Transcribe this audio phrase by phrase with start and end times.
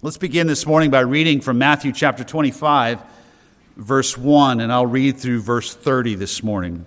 [0.00, 3.02] Let's begin this morning by reading from Matthew chapter 25,
[3.76, 6.86] verse 1, and I'll read through verse 30 this morning.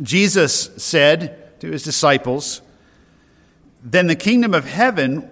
[0.00, 2.62] Jesus said to his disciples,
[3.82, 5.28] Then the kingdom of heaven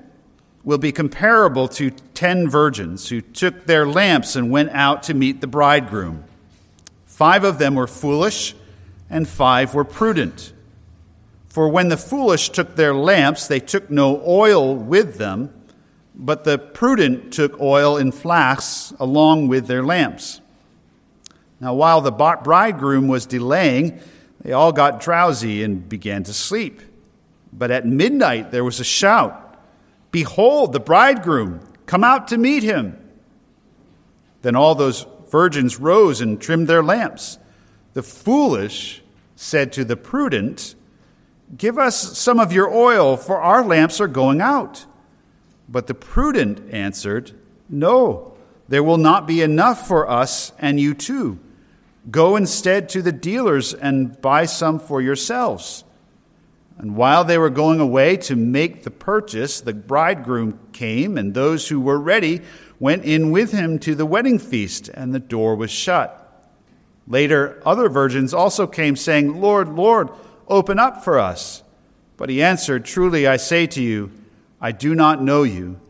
[0.64, 5.40] will be comparable to ten virgins who took their lamps and went out to meet
[5.40, 6.24] the bridegroom.
[7.06, 8.56] Five of them were foolish,
[9.08, 10.51] and five were prudent.
[11.52, 15.52] For when the foolish took their lamps, they took no oil with them,
[16.14, 20.40] but the prudent took oil in flasks along with their lamps.
[21.60, 24.00] Now, while the bridegroom was delaying,
[24.40, 26.80] they all got drowsy and began to sleep.
[27.52, 29.38] But at midnight there was a shout
[30.10, 31.60] Behold, the bridegroom!
[31.84, 32.96] Come out to meet him!
[34.40, 37.36] Then all those virgins rose and trimmed their lamps.
[37.92, 39.02] The foolish
[39.36, 40.76] said to the prudent,
[41.56, 44.86] Give us some of your oil, for our lamps are going out.
[45.68, 47.32] But the prudent answered,
[47.68, 48.34] No,
[48.68, 51.38] there will not be enough for us and you too.
[52.10, 55.84] Go instead to the dealers and buy some for yourselves.
[56.78, 61.68] And while they were going away to make the purchase, the bridegroom came, and those
[61.68, 62.40] who were ready
[62.80, 66.18] went in with him to the wedding feast, and the door was shut.
[67.06, 70.08] Later, other virgins also came, saying, Lord, Lord,
[70.52, 71.62] Open up for us.
[72.18, 74.12] But he answered, Truly I say to you,
[74.60, 75.80] I do not know you.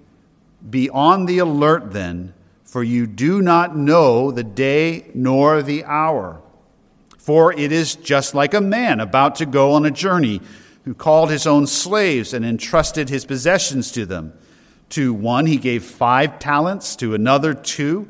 [0.71, 2.33] Be on the alert then,
[2.63, 6.41] for you do not know the day nor the hour.
[7.19, 10.41] For it is just like a man about to go on a journey
[10.85, 14.33] who called his own slaves and entrusted his possessions to them.
[14.91, 18.09] To one he gave five talents, to another two,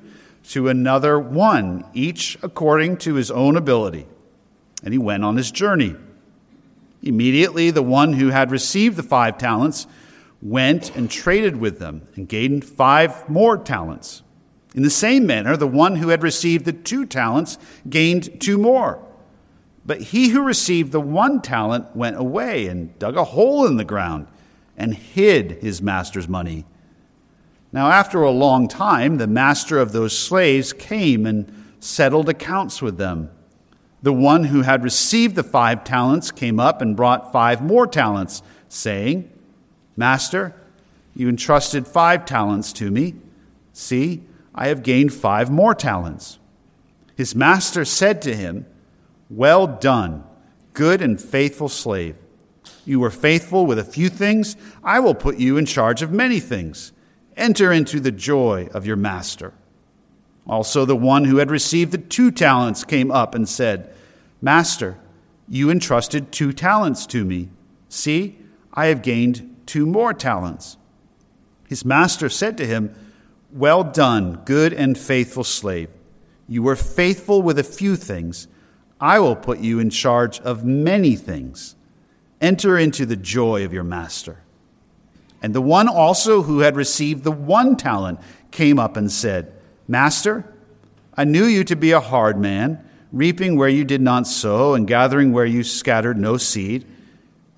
[0.51, 4.07] to another one, each according to his own ability.
[4.85, 5.97] And he went on his journey.
[7.03, 9.87] Immediately, the one who had received the five talents
[10.41, 14.23] went and traded with them and gained five more talents.
[14.75, 17.59] In the same manner, the one who had received the two talents
[17.89, 19.05] gained two more.
[19.85, 23.85] But he who received the one talent went away and dug a hole in the
[23.85, 24.29] ground
[24.77, 26.65] and hid his master's money.
[27.73, 32.97] Now, after a long time, the master of those slaves came and settled accounts with
[32.97, 33.31] them.
[34.03, 38.43] The one who had received the five talents came up and brought five more talents,
[38.69, 39.31] saying,
[39.97, 40.55] Master,
[41.15, 43.15] you entrusted five talents to me.
[43.73, 44.23] See,
[44.55, 46.39] I have gained five more talents.
[47.17, 48.67] His master said to him,
[49.31, 50.25] Well done,
[50.73, 52.17] good and faithful slave.
[52.85, 56.41] You were faithful with a few things, I will put you in charge of many
[56.41, 56.93] things.
[57.37, 59.55] Enter into the joy of your master.
[60.47, 63.92] Also, the one who had received the two talents came up and said,
[64.43, 64.99] Master,
[65.49, 67.49] you entrusted two talents to me.
[67.89, 68.39] See,
[68.75, 70.77] I have gained two more talents.
[71.69, 72.95] His master said to him,
[73.53, 75.89] Well done, good and faithful slave.
[76.49, 78.49] You were faithful with a few things.
[79.01, 81.77] I will put you in charge of many things.
[82.41, 84.43] Enter into the joy of your master.
[85.41, 88.21] And the one also who had received the one talent
[88.51, 89.55] came up and said,
[89.87, 90.45] Master,
[91.17, 94.89] I knew you to be a hard man, reaping where you did not sow, and
[94.89, 96.87] gathering where you scattered no seed.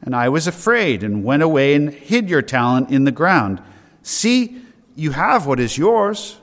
[0.03, 3.62] And I was afraid, and went away and hid your talent in the ground.
[4.03, 4.60] See,
[4.94, 6.38] you have what is yours.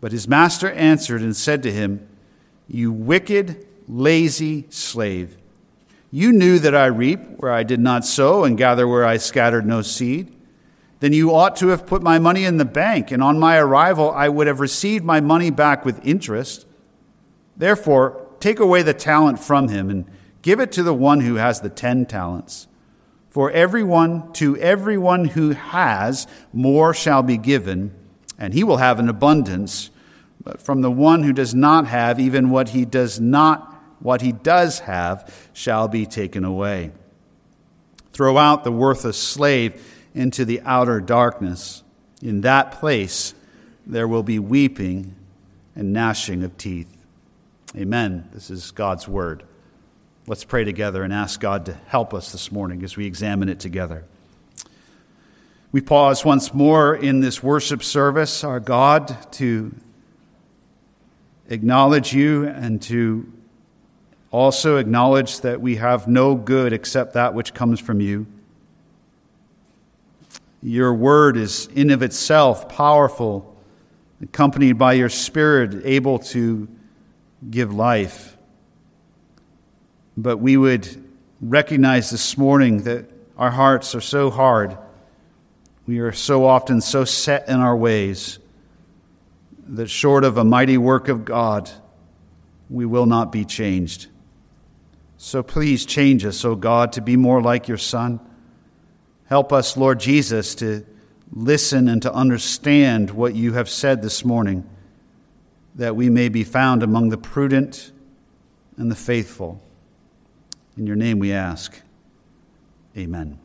[0.00, 2.06] But his master answered and said to him,
[2.68, 5.36] You wicked, lazy slave.
[6.10, 9.66] You knew that I reap where I did not sow and gather where I scattered
[9.66, 10.34] no seed.
[11.00, 14.10] Then you ought to have put my money in the bank, and on my arrival
[14.12, 16.66] I would have received my money back with interest.
[17.56, 20.04] Therefore, take away the talent from him and
[20.42, 22.66] give it to the one who has the ten talents.
[23.30, 27.92] For everyone, to everyone who has, more shall be given,
[28.38, 29.90] and he will have an abundance.
[30.42, 34.32] But from the one who does not have, even what he does not what he
[34.32, 36.92] does have shall be taken away.
[38.12, 39.82] Throw out the worthless slave
[40.14, 41.82] into the outer darkness.
[42.20, 43.34] In that place
[43.86, 45.14] there will be weeping
[45.74, 46.93] and gnashing of teeth.
[47.76, 48.28] Amen.
[48.32, 49.42] This is God's word.
[50.28, 53.58] Let's pray together and ask God to help us this morning as we examine it
[53.58, 54.04] together.
[55.72, 59.74] We pause once more in this worship service, our God, to
[61.48, 63.26] acknowledge you and to
[64.30, 68.24] also acknowledge that we have no good except that which comes from you.
[70.62, 73.56] Your word is in of itself powerful,
[74.22, 76.68] accompanied by your spirit, able to
[77.50, 78.36] give life.
[80.16, 81.04] But we would
[81.40, 84.78] recognize this morning that our hearts are so hard.
[85.86, 88.38] We are so often so set in our ways
[89.66, 91.70] that short of a mighty work of God,
[92.70, 94.08] we will not be changed.
[95.16, 98.20] So please change us, O God, to be more like your Son.
[99.26, 100.84] Help us, Lord Jesus, to
[101.32, 104.68] listen and to understand what you have said this morning,
[105.74, 107.90] that we may be found among the prudent
[108.76, 109.60] and the faithful.
[110.76, 111.80] In your name we ask.
[112.96, 113.38] Amen.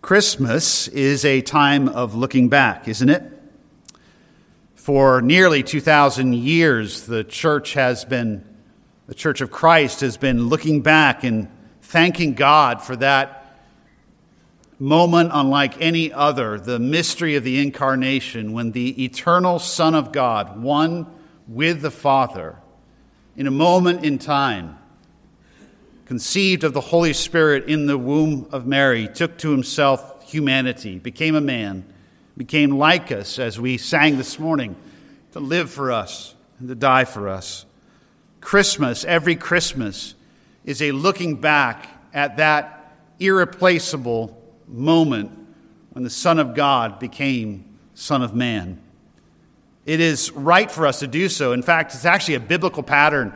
[0.00, 3.24] Christmas is a time of looking back, isn't it?
[4.74, 8.44] For nearly 2,000 years, the church has been,
[9.08, 11.48] the Church of Christ has been looking back and
[11.82, 13.45] thanking God for that
[14.78, 20.60] moment unlike any other, the mystery of the incarnation, when the eternal Son of God,
[20.60, 21.06] one
[21.48, 22.56] with the Father,
[23.36, 24.78] in a moment in time,
[26.04, 31.34] conceived of the Holy Spirit in the womb of Mary, took to himself humanity, became
[31.34, 31.84] a man,
[32.36, 34.76] became like us, as we sang this morning,
[35.32, 37.64] to live for us and to die for us.
[38.40, 40.14] Christmas, every Christmas,
[40.64, 45.30] is a looking back at that irreplaceable moment
[45.90, 47.64] when the Son of God became
[47.94, 48.80] Son of Man.
[49.84, 51.52] It is right for us to do so.
[51.52, 53.32] In fact, it's actually a biblical pattern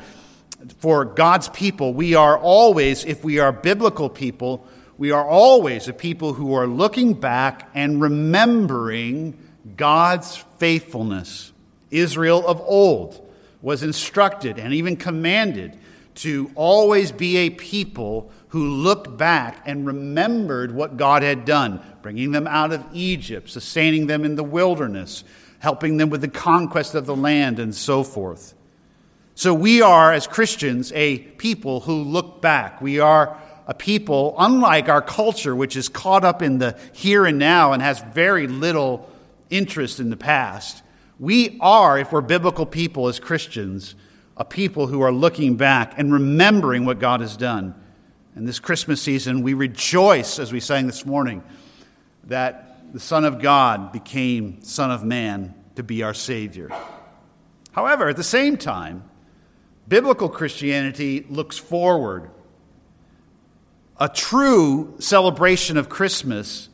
[0.78, 4.66] for God's people, we are always, if we are biblical people,
[4.98, 9.38] we are always a people who are looking back and remembering
[9.76, 11.52] God's faithfulness.
[11.90, 13.26] Israel of old
[13.62, 15.78] was instructed and even commanded
[16.16, 22.32] to always be a people who looked back and remembered what God had done, bringing
[22.32, 25.24] them out of Egypt, sustaining them in the wilderness,
[25.60, 28.54] helping them with the conquest of the land, and so forth.
[29.34, 32.82] So we are, as Christians, a people who look back.
[32.82, 37.38] We are a people, unlike our culture, which is caught up in the here and
[37.38, 39.08] now and has very little
[39.48, 40.82] interest in the past.
[41.20, 43.94] We are, if we're biblical people as Christians,
[44.36, 47.79] a people who are looking back and remembering what God has done.
[48.40, 51.44] And this Christmas season, we rejoice, as we sang this morning,
[52.24, 56.70] that the Son of God became Son of Man to be our Savior.
[57.72, 59.04] However, at the same time,
[59.86, 62.30] Biblical Christianity looks forward.
[63.98, 66.70] A true celebration of Christmas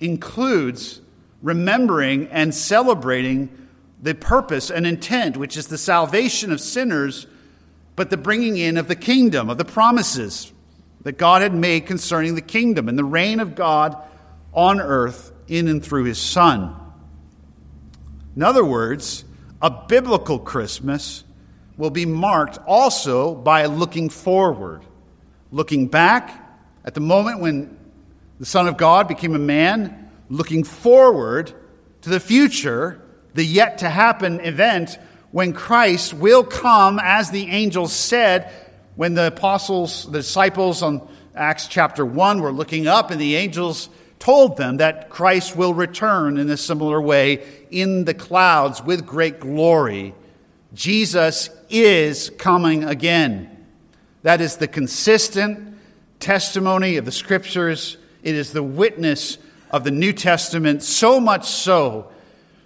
[0.00, 1.00] includes
[1.40, 3.68] remembering and celebrating
[4.02, 7.26] the purpose and intent, which is the salvation of sinners,
[7.96, 10.52] but the bringing in of the kingdom, of the promises
[11.06, 13.96] that God had made concerning the kingdom and the reign of God
[14.52, 16.74] on earth in and through his Son.
[18.34, 19.24] In other words,
[19.62, 21.22] a biblical Christmas
[21.76, 24.82] will be marked also by looking forward,
[25.52, 26.44] looking back
[26.84, 27.78] at the moment when
[28.40, 31.52] the Son of God became a man, looking forward
[32.00, 33.00] to the future,
[33.32, 34.98] the yet to happen event
[35.30, 38.52] when Christ will come, as the angels said,
[38.96, 43.90] when the apostles, the disciples on Acts chapter 1 were looking up, and the angels
[44.18, 49.38] told them that Christ will return in a similar way in the clouds with great
[49.38, 50.14] glory.
[50.72, 53.66] Jesus is coming again.
[54.22, 55.78] That is the consistent
[56.18, 57.98] testimony of the scriptures.
[58.22, 59.36] It is the witness
[59.70, 62.10] of the New Testament, so much so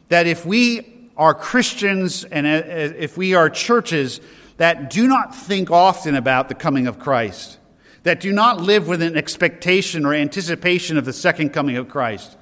[0.08, 2.62] that if we are Christians and uh,
[2.96, 4.20] if we are churches
[4.60, 7.56] that do not think often about the coming of Christ,
[8.02, 12.36] that do not live with an expectation or anticipation of the second coming of Christ,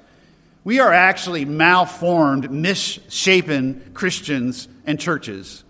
[0.65, 5.63] we are actually malformed, misshapen Christians and churches.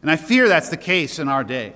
[0.00, 1.72] And I fear that's the case in our day.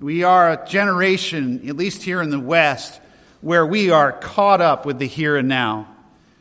[0.00, 3.00] We are a generation, at least here in the West,
[3.40, 5.86] where we are caught up with the here and now.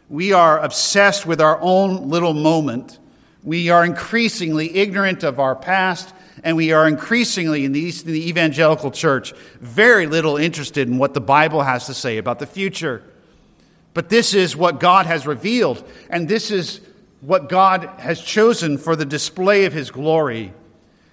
[0.09, 2.97] We are obsessed with our own little moment.
[3.43, 6.11] We are increasingly ignorant of our past,
[6.43, 10.97] and we are increasingly, in the, East, in the evangelical church, very little interested in
[10.97, 13.03] what the Bible has to say about the future.
[13.93, 16.81] But this is what God has revealed, and this is
[17.21, 20.53] what God has chosen for the display of His glory.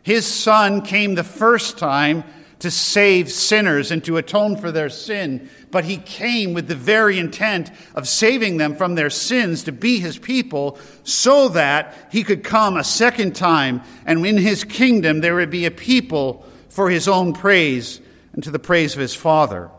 [0.03, 2.25] His Son came the first time
[2.61, 7.19] to save sinners and to atone for their sin, but He came with the very
[7.19, 12.45] intent of saving them from their sins to be His people so that He could
[12.45, 17.09] come a second time and in His kingdom there would be a people for His
[17.09, 18.01] own praise
[18.33, 19.71] and to the praise of His Father.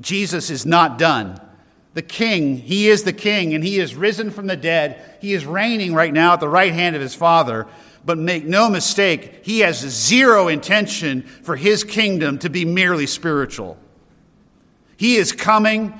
[0.00, 1.40] Jesus is not done
[1.96, 2.58] the king.
[2.58, 5.02] He is the king, and he is risen from the dead.
[5.22, 7.66] He is reigning right now at the right hand of his Father.
[8.06, 13.76] But make no mistake, he has zero intention for his kingdom to be merely spiritual.
[14.96, 15.92] He is coming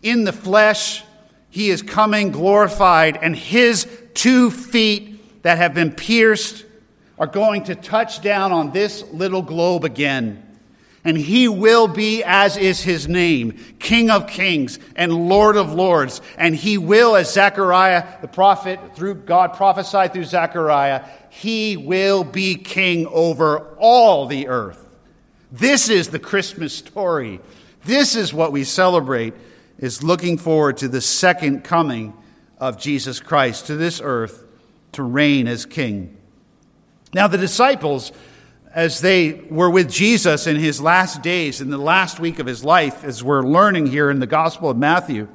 [0.00, 1.02] in the flesh.
[1.50, 6.64] He is coming glorified, and his two feet that have been pierced
[7.18, 10.46] are going to touch down on this little globe again.
[11.02, 16.20] And he will be, as is his name, King of kings and Lord of lords.
[16.36, 22.56] And he will, as Zechariah, the prophet, through God prophesied through Zechariah, he will be
[22.56, 24.86] king over all the earth.
[25.50, 27.40] This is the Christmas story.
[27.84, 29.34] This is what we celebrate,
[29.78, 32.12] is looking forward to the second coming
[32.58, 34.44] of Jesus Christ to this earth
[34.92, 36.16] to reign as king.
[37.14, 38.12] Now, the disciples
[38.72, 42.64] as they were with Jesus in his last days, in the last week of his
[42.64, 45.28] life, as we're learning here in the Gospel of Matthew,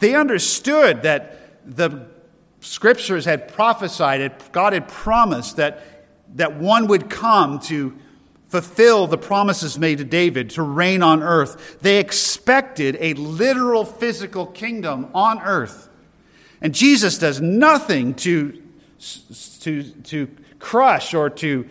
[0.00, 2.06] they understood that the
[2.60, 7.96] scriptures had prophesied, God had promised that, that one would come to
[8.46, 11.78] fulfill the promises made to David to reign on earth.
[11.80, 15.88] They expected a literal physical kingdom on earth.
[16.60, 18.62] And Jesus does nothing to,
[19.60, 21.68] to, to crush or to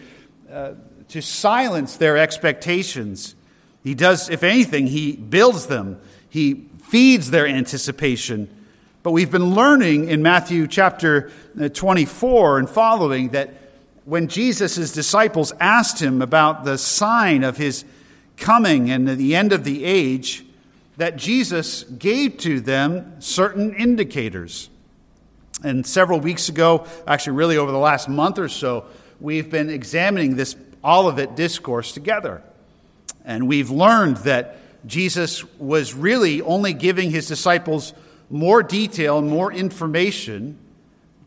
[0.50, 0.74] uh,
[1.10, 3.36] to silence their expectations.
[3.84, 8.50] He does, if anything, he builds them, he feeds their anticipation.
[9.08, 13.54] But we've been learning in Matthew chapter uh, 24 and following that
[14.04, 17.86] when Jesus' disciples asked him about the sign of his
[18.36, 20.46] coming and the end of the age,
[20.98, 24.70] that Jesus gave to them certain indicators.
[25.64, 28.88] And several weeks ago, actually, really over the last month or so,
[29.22, 32.42] we've been examining this Olivet discourse together.
[33.24, 37.94] And we've learned that Jesus was really only giving his disciples
[38.29, 40.57] more detail and more information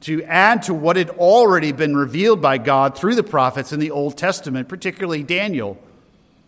[0.01, 3.91] to add to what had already been revealed by God through the prophets in the
[3.91, 5.79] Old Testament, particularly Daniel.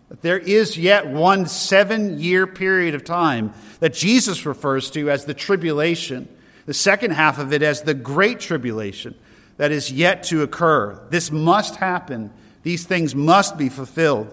[0.09, 5.25] That there is yet one seven year period of time that Jesus refers to as
[5.25, 6.28] the tribulation,
[6.66, 9.14] the second half of it as the great tribulation
[9.56, 11.00] that is yet to occur.
[11.11, 12.30] This must happen.
[12.62, 14.28] These things must be fulfilled.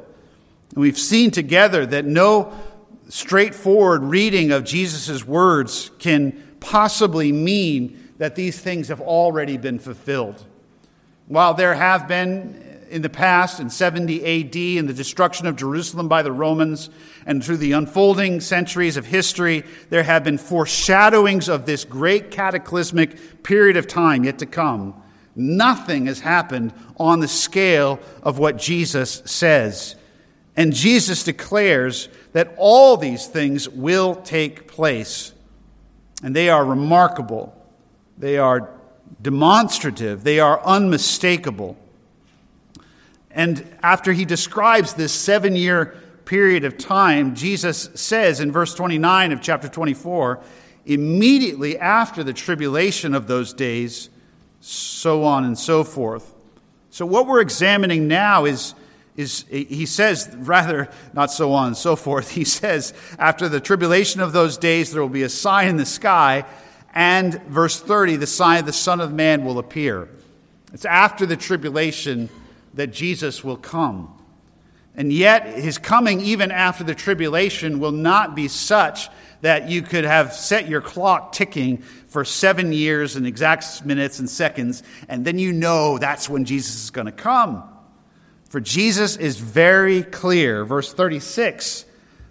[0.72, 2.54] And we've seen together that no
[3.10, 10.46] straightforward reading of Jesus' words can possibly mean that these things have already been fulfilled.
[11.28, 16.08] While there have been in the past, in 70 AD, in the destruction of Jerusalem
[16.08, 16.90] by the Romans,
[17.26, 23.44] and through the unfolding centuries of history, there have been foreshadowings of this great cataclysmic
[23.44, 24.96] period of time yet to come.
[25.36, 29.96] Nothing has happened on the scale of what Jesus says.
[30.60, 35.32] And Jesus declares that all these things will take place.
[36.22, 37.56] And they are remarkable,
[38.18, 38.70] they are
[39.22, 41.78] demonstrative, they are unmistakable.
[43.32, 49.32] And after he describes this seven year period of time, Jesus says in verse 29
[49.32, 50.42] of chapter 24,
[50.86, 54.10] immediately after the tribulation of those days,
[54.60, 56.36] so on and so forth.
[56.90, 58.76] So, what we're examining now is,
[59.20, 64.22] is he says, rather, not so on and so forth, he says, after the tribulation
[64.22, 66.46] of those days, there will be a sign in the sky,
[66.94, 70.08] and verse 30, the sign of the Son of Man will appear.
[70.74, 72.30] It's after the tribulation
[72.76, 74.16] that Jesus will come.
[74.96, 79.10] And yet, his coming, even after the tribulation, will not be such
[79.42, 84.30] that you could have set your clock ticking for seven years and exact minutes and
[84.30, 87.64] seconds, and then you know that's when Jesus is going to come.
[88.50, 90.66] For Jesus is very clear.
[90.66, 91.86] Verse 36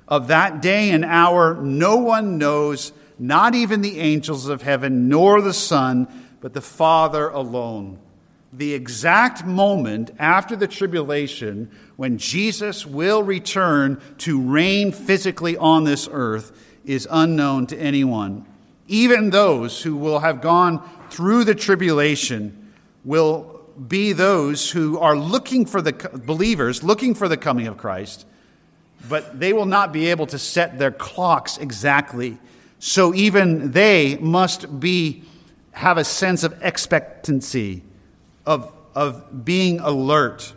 [0.08, 5.40] of that day and hour, no one knows, not even the angels of heaven, nor
[5.42, 6.08] the Son,
[6.40, 7.98] but the Father alone.
[8.52, 16.08] The exact moment after the tribulation when Jesus will return to reign physically on this
[16.10, 16.52] earth
[16.86, 18.46] is unknown to anyone.
[18.86, 22.72] Even those who will have gone through the tribulation
[23.04, 25.92] will be those who are looking for the
[26.24, 28.26] believers, looking for the coming of Christ,
[29.08, 32.38] but they will not be able to set their clocks exactly.
[32.78, 35.24] So even they must be
[35.72, 37.82] have a sense of expectancy,
[38.44, 40.52] of, of being alert.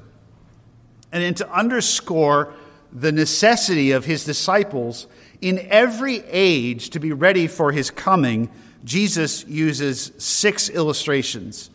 [1.12, 2.54] And to underscore
[2.92, 5.08] the necessity of his disciples
[5.42, 8.50] in every age to be ready for his coming,
[8.84, 11.71] Jesus uses six illustrations.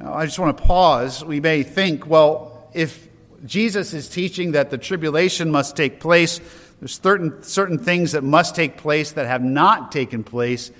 [0.00, 1.22] Now, I just want to pause.
[1.22, 3.06] We may think, well, if
[3.44, 6.40] Jesus is teaching that the tribulation must take place,
[6.78, 10.72] there's certain, certain things that must take place that have not taken place,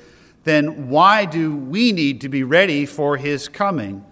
[0.45, 4.07] then why do we need to be ready for his coming?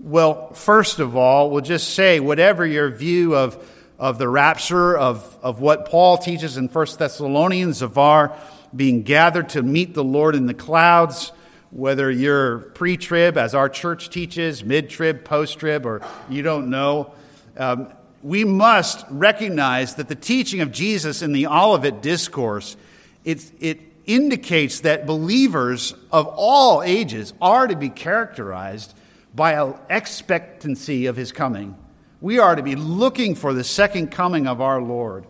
[0.00, 3.64] Well, first of all, we'll just say whatever your view of
[3.98, 8.36] of the rapture, of, of what Paul teaches in 1 Thessalonians, of our
[8.74, 11.32] being gathered to meet the Lord in the clouds,
[11.70, 16.70] whether you're pre trib, as our church teaches, mid trib, post trib, or you don't
[16.70, 17.12] know.
[17.56, 22.76] Um, we must recognize that the teaching of Jesus in the Olivet Discourse,
[23.24, 28.94] it, it indicates that believers of all ages are to be characterized
[29.34, 31.76] by an expectancy of his coming.
[32.20, 35.26] We are to be looking for the second coming of our Lord.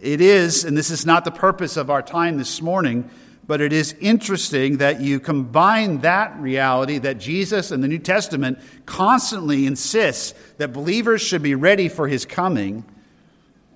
[0.00, 3.08] It is, and this is not the purpose of our time this morning,
[3.46, 8.58] but it is interesting that you combine that reality that Jesus in the New Testament
[8.86, 12.84] constantly insists that believers should be ready for his coming.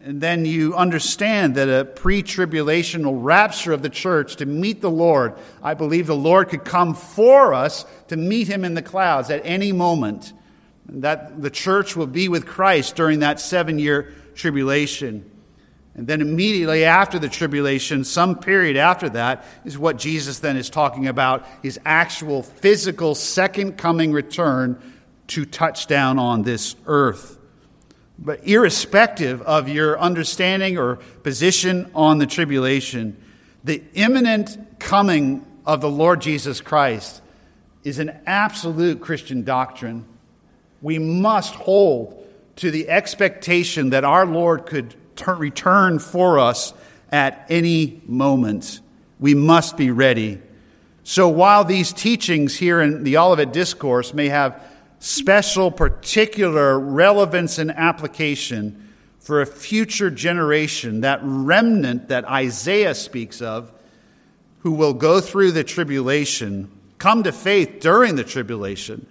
[0.03, 4.91] And then you understand that a pre tribulational rapture of the church to meet the
[4.91, 9.31] Lord, I believe the Lord could come for us to meet him in the clouds
[9.31, 10.33] at any moment.
[10.87, 15.30] That the church will be with Christ during that seven year tribulation.
[15.95, 20.71] And then immediately after the tribulation, some period after that, is what Jesus then is
[20.71, 24.81] talking about his actual physical second coming return
[25.29, 27.39] to touch down on this earth.
[28.19, 33.17] But irrespective of your understanding or position on the tribulation,
[33.65, 37.23] the imminent coming of the Lord Jesus Christ
[37.83, 40.05] is an absolute Christian doctrine.
[40.83, 44.95] We must hold to the expectation that our Lord could
[45.27, 46.73] return for us
[47.11, 48.81] at any moment.
[49.19, 50.41] We must be ready.
[51.03, 54.63] So while these teachings here in the Olivet Discourse may have
[55.01, 63.73] special, particular relevance and application for a future generation, that remnant that Isaiah speaks of,
[64.61, 69.07] who will go through the tribulation, come to faith during the tribulation,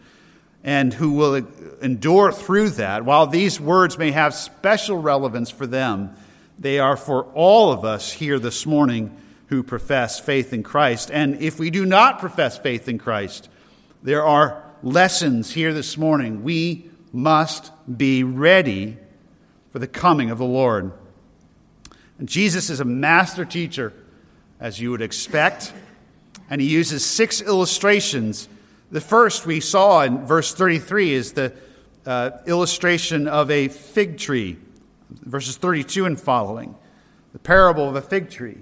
[0.64, 1.36] and who will
[1.82, 6.16] endure through that, while these words may have special relevance for them,
[6.58, 9.16] they are for all of us here this morning
[9.48, 11.10] who profess faith in Christ.
[11.12, 13.50] And if we do not profess faith in Christ,
[14.04, 16.44] there are lessons here this morning.
[16.44, 18.98] We must be ready
[19.72, 20.92] for the coming of the Lord.
[22.18, 23.94] And Jesus is a master teacher,
[24.60, 25.74] as you would expect,
[26.50, 28.50] and he uses six illustrations
[28.92, 31.54] the first we saw in verse 33 is the
[32.06, 34.58] uh, illustration of a fig tree,
[35.22, 36.76] verses 32 and following,
[37.34, 38.58] the parable of a fig tree.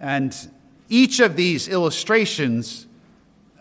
[0.00, 0.36] And
[0.88, 2.86] each of these illustrations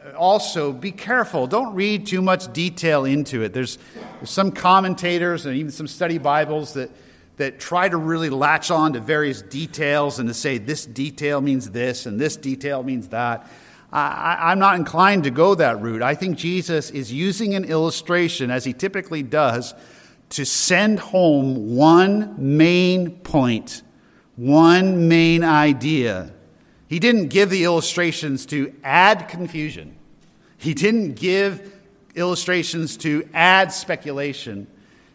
[0.03, 1.45] uh, also be careful.
[1.45, 3.53] Don't read too much detail into it.
[3.53, 3.77] There's,
[4.17, 6.89] there's some commentators and even some study Bibles that,
[7.37, 11.69] that try to really latch on to various details and to say this detail means
[11.69, 13.47] this and this detail means that.
[13.91, 16.01] I, am not inclined to go that route.
[16.01, 19.73] I think Jesus is using an illustration, as he typically does,
[20.29, 23.81] to send home one main point,
[24.37, 26.31] one main idea.
[26.87, 29.95] He didn't give the illustrations to add confusion,
[30.57, 31.73] he didn't give
[32.15, 34.67] illustrations to add speculation.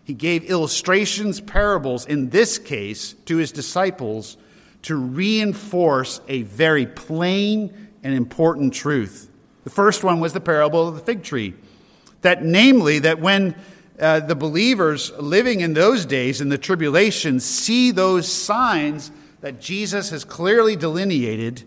[0.04, 4.36] He gave illustrations, parables, in this case, to his disciples
[4.82, 9.30] to reinforce a very plain an important truth.
[9.64, 11.54] The first one was the parable of the fig tree.
[12.22, 13.56] That, namely, that when
[13.98, 20.10] uh, the believers living in those days in the tribulation see those signs that Jesus
[20.10, 21.64] has clearly delineated,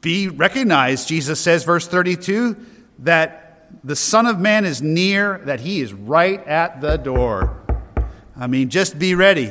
[0.00, 2.56] be recognized, Jesus says, verse 32,
[3.00, 7.56] that the Son of Man is near, that he is right at the door.
[8.36, 9.50] I mean, just be ready.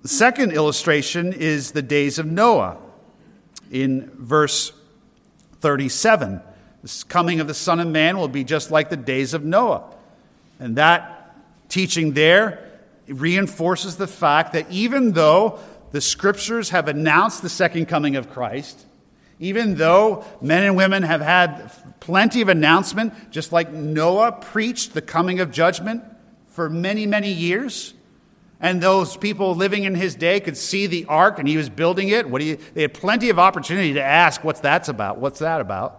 [0.00, 2.78] The second illustration is the days of Noah
[3.72, 4.72] in verse
[5.60, 6.40] 37.
[6.82, 9.82] This coming of the Son of Man will be just like the days of Noah.
[10.60, 11.34] And that
[11.68, 12.70] teaching there
[13.08, 15.58] reinforces the fact that even though
[15.90, 18.86] the scriptures have announced the second coming of Christ,
[19.40, 25.02] even though men and women have had plenty of announcement, just like Noah preached the
[25.02, 26.04] coming of judgment
[26.48, 27.94] for many, many years,
[28.62, 32.08] and those people living in his day could see the ark and he was building
[32.08, 32.30] it.
[32.30, 35.18] What do you, they had plenty of opportunity to ask, What's that about?
[35.18, 35.98] What's that about?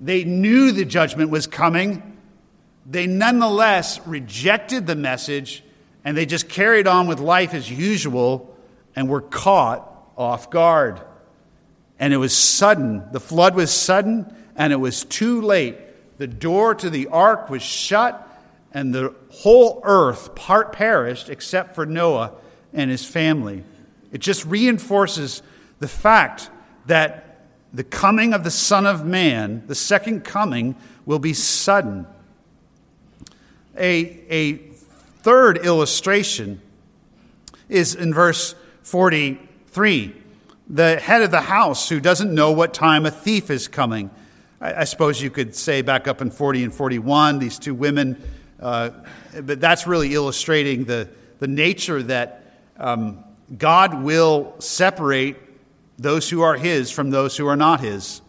[0.00, 2.18] They knew the judgment was coming.
[2.84, 5.62] They nonetheless rejected the message
[6.04, 8.56] and they just carried on with life as usual
[8.96, 11.00] and were caught off guard.
[12.00, 13.04] And it was sudden.
[13.12, 15.78] The flood was sudden and it was too late.
[16.18, 18.27] The door to the ark was shut
[18.72, 22.32] and the whole earth part perished except for Noah
[22.72, 23.64] and his family.
[24.12, 25.42] It just reinforces
[25.78, 26.50] the fact
[26.86, 32.06] that the coming of the Son of Man, the second coming, will be sudden.
[33.76, 34.56] A, a
[35.22, 36.60] third illustration
[37.68, 40.14] is in verse 43.
[40.70, 44.10] The head of the house who doesn't know what time a thief is coming.
[44.60, 48.22] I, I suppose you could say back up in 40 and 41, these two women,
[48.60, 48.90] uh,
[49.42, 53.24] but that's really illustrating the, the nature that um,
[53.56, 55.36] God will separate
[55.98, 58.20] those who are His from those who are not His.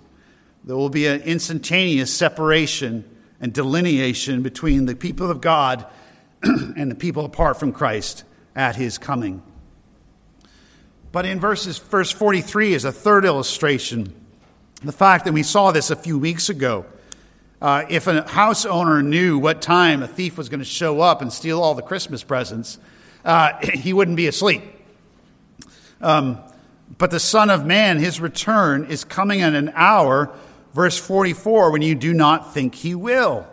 [0.63, 3.05] There will be an instantaneous separation
[3.41, 5.85] and delineation between the people of God
[6.43, 8.23] and the people apart from Christ
[8.55, 9.41] at his coming.
[11.11, 14.13] But in verses, verse 43 is a third illustration.
[14.83, 16.85] The fact that we saw this a few weeks ago.
[17.61, 21.21] Uh, if a house owner knew what time a thief was going to show up
[21.21, 22.77] and steal all the Christmas presents,
[23.25, 24.63] uh, he wouldn't be asleep.
[26.01, 26.39] Um,
[26.97, 30.33] but the Son of Man, his return, is coming in an hour,
[30.73, 33.45] verse 44, when you do not think he will.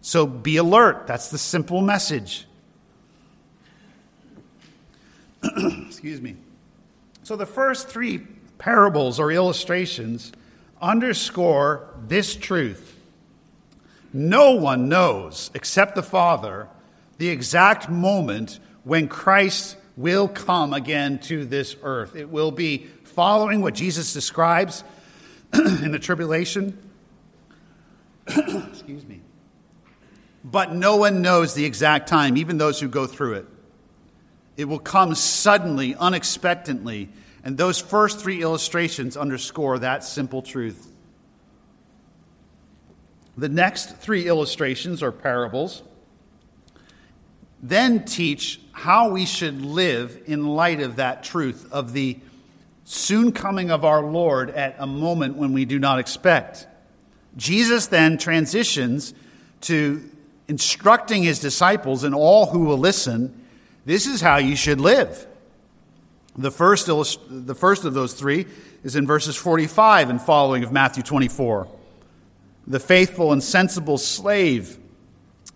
[0.00, 1.06] So be alert.
[1.06, 2.46] That's the simple message.
[5.86, 6.36] Excuse me.
[7.24, 8.20] So the first three
[8.58, 10.32] parables or illustrations
[10.80, 12.91] underscore this truth.
[14.12, 16.68] No one knows, except the Father,
[17.18, 22.16] the exact moment when Christ will come again to this earth.
[22.16, 24.84] It will be following what Jesus describes
[25.54, 26.78] in the tribulation.
[28.26, 29.22] Excuse me
[30.44, 33.46] but no one knows the exact time, even those who go through it.
[34.56, 37.08] It will come suddenly, unexpectedly,
[37.44, 40.88] and those first three illustrations underscore that simple truth.
[43.36, 45.82] The next three illustrations, or parables,
[47.62, 52.18] then teach how we should live in light of that truth, of the
[52.84, 56.66] soon coming of our Lord at a moment when we do not expect.
[57.36, 59.14] Jesus then transitions
[59.62, 60.08] to
[60.48, 63.38] instructing his disciples and all who will listen
[63.84, 65.26] this is how you should live.
[66.36, 68.46] The first, the first of those three
[68.84, 71.68] is in verses 45 and following of Matthew 24.
[72.66, 74.78] The faithful and sensible slave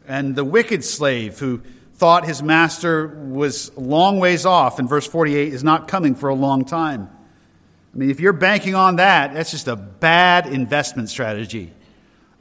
[0.07, 1.62] and the wicked slave who
[1.95, 6.29] thought his master was a long ways off in verse 48 is not coming for
[6.29, 7.11] a long time.
[7.95, 11.73] I mean, if you're banking on that, that's just a bad investment strategy.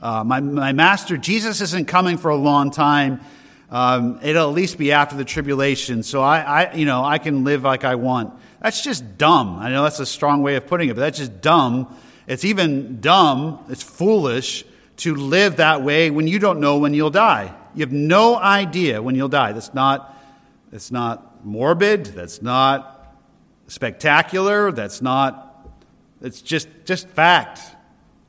[0.01, 3.21] Uh, my, my master, Jesus isn't coming for a long time.
[3.69, 7.43] Um, it'll at least be after the tribulation, so I, I, you know, I can
[7.45, 8.33] live like I want.
[8.61, 9.57] That's just dumb.
[9.57, 11.95] I know that's a strong way of putting it, but that's just dumb.
[12.27, 14.65] It's even dumb, it's foolish
[14.97, 17.53] to live that way when you don't know when you'll die.
[17.75, 19.51] You have no idea when you'll die.
[19.51, 20.17] That's not,
[20.71, 23.15] that's not morbid, that's not
[23.67, 25.69] spectacular, that's not,
[26.21, 27.59] it's just, just fact.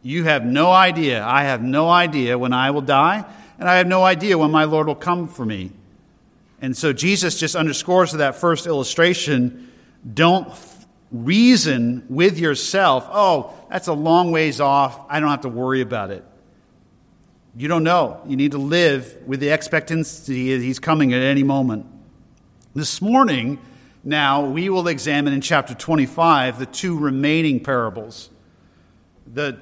[0.02, 1.24] You have no idea.
[1.24, 3.24] I have no idea when I will die,
[3.58, 5.72] and I have no idea when my Lord will come for me.
[6.60, 9.72] And so Jesus just underscores that first illustration
[10.14, 10.56] don't
[11.10, 14.98] reason with yourself, oh, that's a long ways off.
[15.08, 16.24] I don't have to worry about it.
[17.56, 18.20] You don't know.
[18.26, 21.86] You need to live with the expectancy that he's coming at any moment.
[22.74, 23.58] This morning,
[24.04, 28.30] now, we will examine in chapter 25 the two remaining parables.
[29.26, 29.58] The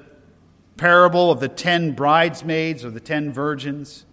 [0.77, 4.05] parable of the ten bridesmaids or the ten virgins,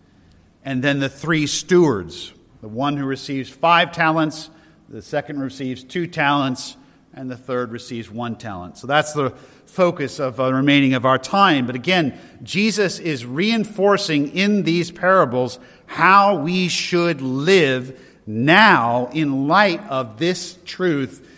[0.64, 4.49] and then the three stewards the one who receives five talents,
[4.88, 6.77] the second receives two talents,
[7.14, 8.79] and the third receives one talent.
[8.79, 9.31] So that's the
[9.66, 11.66] focus of the remaining of our time.
[11.66, 19.87] But again, Jesus is reinforcing in these parables how we should live now in light
[19.88, 21.29] of this truth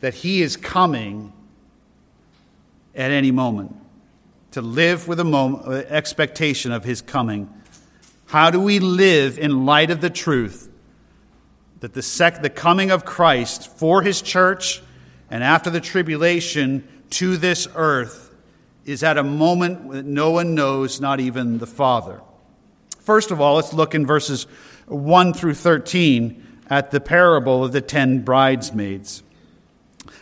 [0.00, 1.32] that he is coming
[2.94, 3.74] at any moment
[4.52, 7.48] to live with a moment, uh, expectation of his coming.
[8.26, 10.70] How do we live in light of the truth
[11.80, 14.80] that the, sec- the coming of Christ for his church
[15.34, 18.32] and after the tribulation to this earth
[18.84, 22.20] is at a moment that no one knows, not even the Father?
[23.00, 24.44] First of all, let's look in verses
[24.86, 29.24] 1 through 13 at the parable of the ten bridesmaids.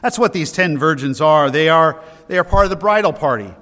[0.00, 1.50] That's what these ten virgins are.
[1.50, 3.52] They are, they are part of the bridal party.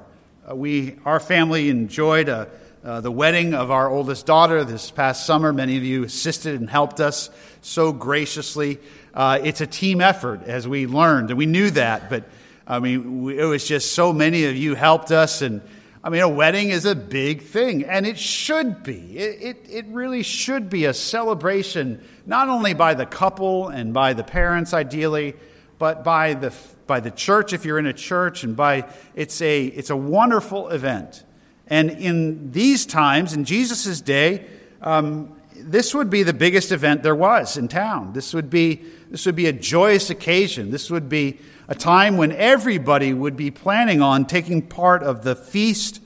[0.48, 2.46] Uh, we, our family enjoyed uh,
[2.84, 5.52] uh, the wedding of our oldest daughter this past summer.
[5.52, 7.28] Many of you assisted and helped us
[7.60, 8.78] so graciously.
[9.12, 12.24] Uh, it's a team effort, as we learned, and we knew that, but
[12.66, 15.42] I mean, we, it was just so many of you helped us.
[15.42, 15.60] And
[16.04, 19.18] I mean, a wedding is a big thing, and it should be.
[19.18, 24.12] It, it, it really should be a celebration, not only by the couple and by
[24.12, 25.34] the parents, ideally,
[25.78, 26.54] but by the
[26.86, 30.68] by the church if you're in a church, and by it's a it's a wonderful
[30.68, 31.24] event.
[31.66, 34.46] And in these times, in Jesus' day,
[34.82, 38.12] um, this would be the biggest event there was in town.
[38.12, 40.70] This would be, this would be a joyous occasion.
[40.70, 45.36] This would be a time when everybody would be planning on taking part of the
[45.36, 46.00] feast.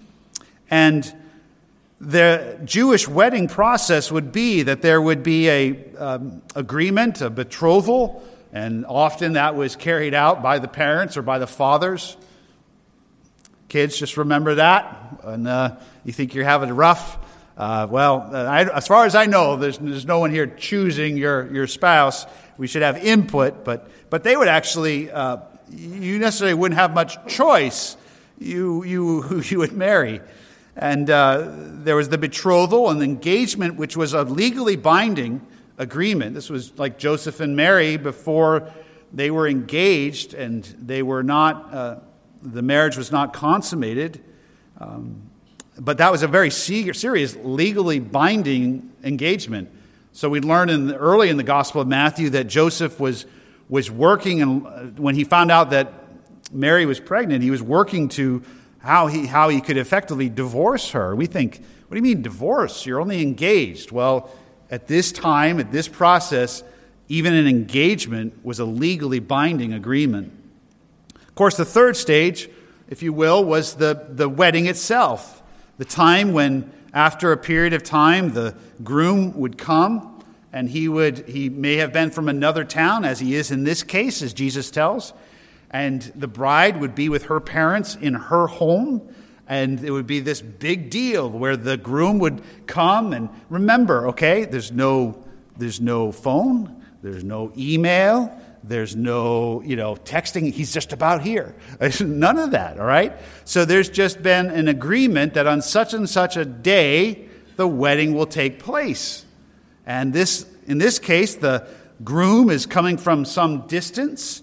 [0.71, 1.13] And
[2.01, 8.23] the Jewish wedding process would be that there would be a um, agreement, a betrothal,
[8.53, 12.17] and often that was carried out by the parents or by the fathers.
[13.69, 15.19] Kids, just remember that.
[15.25, 17.19] And uh, you think you're having a rough.
[17.57, 21.17] Uh, well, uh, I, as far as I know, there's, there's no one here choosing
[21.17, 22.27] your, your spouse.
[22.59, 25.39] We should have input, but, but they would actually, uh,
[25.71, 27.97] you necessarily wouldn't have much choice
[28.39, 30.21] you, you, who you would marry.
[30.77, 35.41] And uh, there was the betrothal and engagement, which was a legally binding
[35.79, 36.35] agreement.
[36.35, 38.73] This was like Joseph and Mary before
[39.13, 41.97] they were engaged and they were not, uh,
[42.43, 44.21] the marriage was not consummated.
[44.81, 45.31] Um,
[45.79, 49.71] but that was a very serious, legally binding engagement.
[50.13, 53.27] So we learn in the, early in the Gospel of Matthew that Joseph was,
[53.69, 55.93] was working, and uh, when he found out that
[56.53, 58.43] Mary was pregnant, he was working to
[58.79, 61.17] how he, how he could effectively divorce her.
[61.17, 62.87] We think, what do you mean divorce?
[62.87, 63.91] You're only engaged.
[63.91, 64.31] Well,
[64.71, 66.63] at this time, at this process,
[67.09, 70.33] even an engagement was a legally binding agreement.
[71.15, 72.49] Of course, the third stage,
[72.89, 75.34] if you will, was the, the wedding itself.
[75.77, 81.29] The time when, after a period of time, the groom would come and he would,
[81.29, 84.71] he may have been from another town, as he is in this case, as Jesus
[84.71, 85.13] tells,
[85.71, 89.03] and the bride would be with her parents in her home.
[89.49, 94.45] And it would be this big deal where the groom would come and remember, okay,
[94.45, 95.23] there's no,
[95.59, 98.33] there's no phone, there's no email,
[98.67, 100.51] there's no, you know, texting.
[100.51, 101.55] He's just about here.
[102.01, 103.13] None of that, all right?
[103.45, 108.15] So there's just been an agreement that on such and such a day, the wedding
[108.15, 109.27] will take place.
[109.87, 111.69] And this, in this case, the
[112.03, 114.43] groom is coming from some distance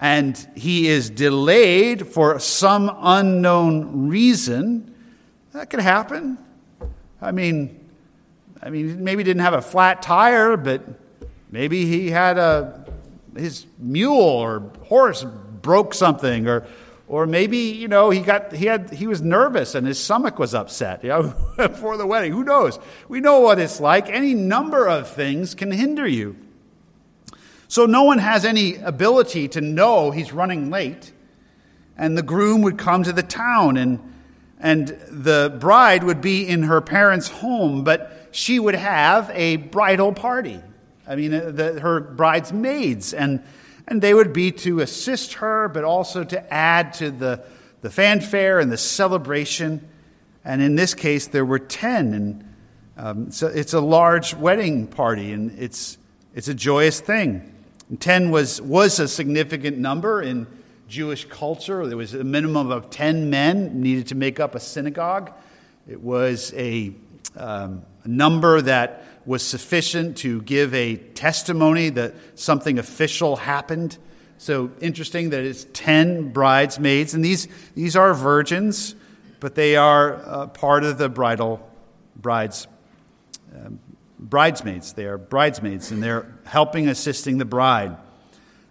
[0.00, 4.94] and he is delayed for some unknown reason.
[5.52, 6.38] That could happen.
[7.20, 7.80] I mean,
[8.62, 10.82] I mean, maybe he didn't have a flat tire, but
[11.50, 12.85] maybe he had a
[13.36, 15.24] his mule or horse
[15.62, 16.66] broke something or
[17.08, 20.54] or maybe you know he got he had he was nervous and his stomach was
[20.54, 22.32] upset you know before the wedding.
[22.32, 22.78] Who knows?
[23.08, 24.08] We know what it's like.
[24.08, 26.36] Any number of things can hinder you.
[27.68, 31.12] So no one has any ability to know he's running late.
[31.98, 34.14] And the groom would come to the town and
[34.58, 40.12] and the bride would be in her parents home but she would have a bridal
[40.12, 40.60] party
[41.06, 43.42] I mean, uh, the, her bridesmaids, and,
[43.86, 47.44] and they would be to assist her, but also to add to the,
[47.82, 49.88] the fanfare and the celebration.
[50.44, 52.14] And in this case, there were 10.
[52.14, 52.54] And
[52.96, 55.98] um, so it's a large wedding party, and it's,
[56.34, 57.54] it's a joyous thing.
[57.88, 60.46] And 10 was, was a significant number in
[60.88, 61.86] Jewish culture.
[61.86, 65.32] There was a minimum of 10 men needed to make up a synagogue.
[65.88, 66.92] It was a,
[67.36, 73.98] um, a number that was sufficient to give a testimony that something official happened.
[74.38, 78.94] So interesting that it's 10 bridesmaids, and these, these are virgins,
[79.40, 81.68] but they are uh, part of the bridal
[82.16, 82.68] brides.
[83.54, 83.80] Um,
[84.18, 84.92] bridesmaids.
[84.92, 87.96] They are bridesmaids, and they're helping, assisting the bride.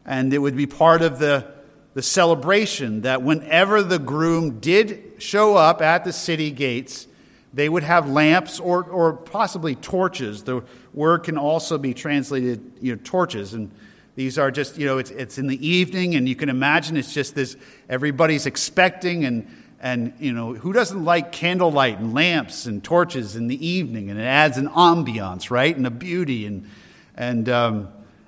[0.05, 1.51] And it would be part of the,
[1.93, 7.07] the celebration that whenever the groom did show up at the city gates,
[7.55, 10.43] they would have lamps or, or possibly torches.
[10.43, 10.61] The
[10.93, 13.53] word can also be translated, you know, torches.
[13.53, 13.71] And
[14.15, 17.13] these are just, you know, it's, it's in the evening, and you can imagine it's
[17.13, 17.55] just this,
[17.89, 19.47] everybody's expecting, and,
[19.79, 24.09] and, you know, who doesn't like candlelight and lamps and torches in the evening?
[24.09, 25.75] And it adds an ambiance, right?
[25.75, 26.45] And a beauty.
[26.45, 26.69] And,
[27.15, 27.87] and, um,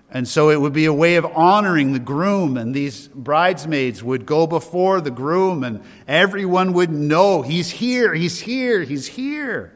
[0.09, 4.25] and so it would be a way of honoring the groom, and these bridesmaids would
[4.25, 9.73] go before the groom, and everyone would know he's here, he's here, he's here.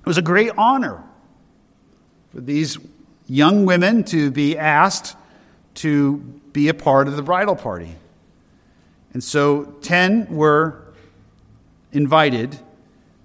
[0.00, 1.04] It was a great honor
[2.34, 2.78] for these
[3.28, 5.16] young women to be asked
[5.74, 6.16] to
[6.52, 7.94] be a part of the bridal party.
[9.12, 10.82] And so 10 were
[11.92, 12.58] invited,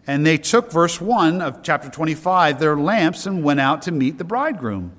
[0.05, 4.19] and they took verse 1 of chapter 25, their lamps, and went out to meet
[4.19, 4.91] the bridegroom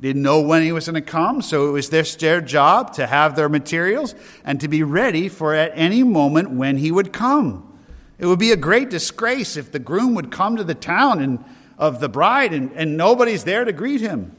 [0.00, 3.36] didn't know when he was going to come, so it was their job to have
[3.36, 7.66] their materials and to be ready for at any moment when he would come.
[8.18, 11.44] It would be a great disgrace if the groom would come to the town and,
[11.76, 14.34] of the bride and, and nobody's there to greet him.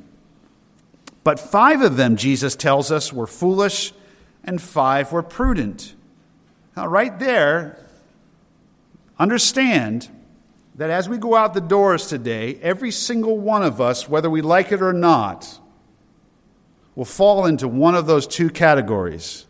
[1.24, 3.94] But five of them, Jesus tells us, were foolish
[4.44, 5.94] and five were prudent.
[6.76, 7.86] Now, right there,
[9.20, 10.10] understand
[10.76, 14.42] that as we go out the doors today, every single one of us, whether we
[14.42, 15.60] like it or not,
[16.96, 19.46] will fall into one of those two categories.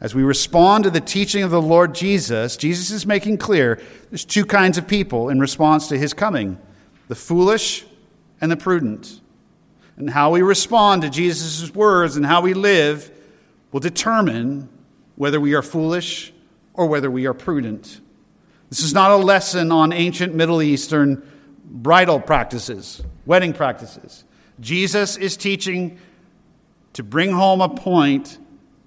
[0.00, 3.80] As we respond to the teaching of the Lord Jesus, Jesus is making clear
[4.10, 6.58] there's two kinds of people in response to his coming
[7.08, 7.84] the foolish
[8.40, 9.20] and the prudent.
[9.96, 13.10] And how we respond to Jesus' words and how we live
[13.72, 14.68] will determine
[15.16, 16.32] whether we are foolish
[16.72, 18.00] or whether we are prudent.
[18.74, 21.22] This is not a lesson on ancient Middle Eastern
[21.64, 24.24] bridal practices, wedding practices.
[24.58, 25.96] Jesus is teaching
[26.94, 28.36] to bring home a point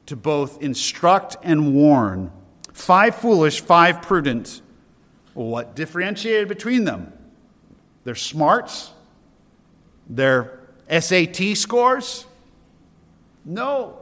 [0.08, 2.34] to both instruct and warn.
[2.73, 4.62] Five foolish, five prudent.
[5.34, 7.13] What differentiated between them?
[8.04, 8.91] Their smarts?
[10.10, 12.26] Their SAT scores?
[13.45, 14.02] No.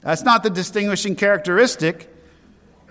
[0.00, 2.09] That's not the distinguishing characteristic.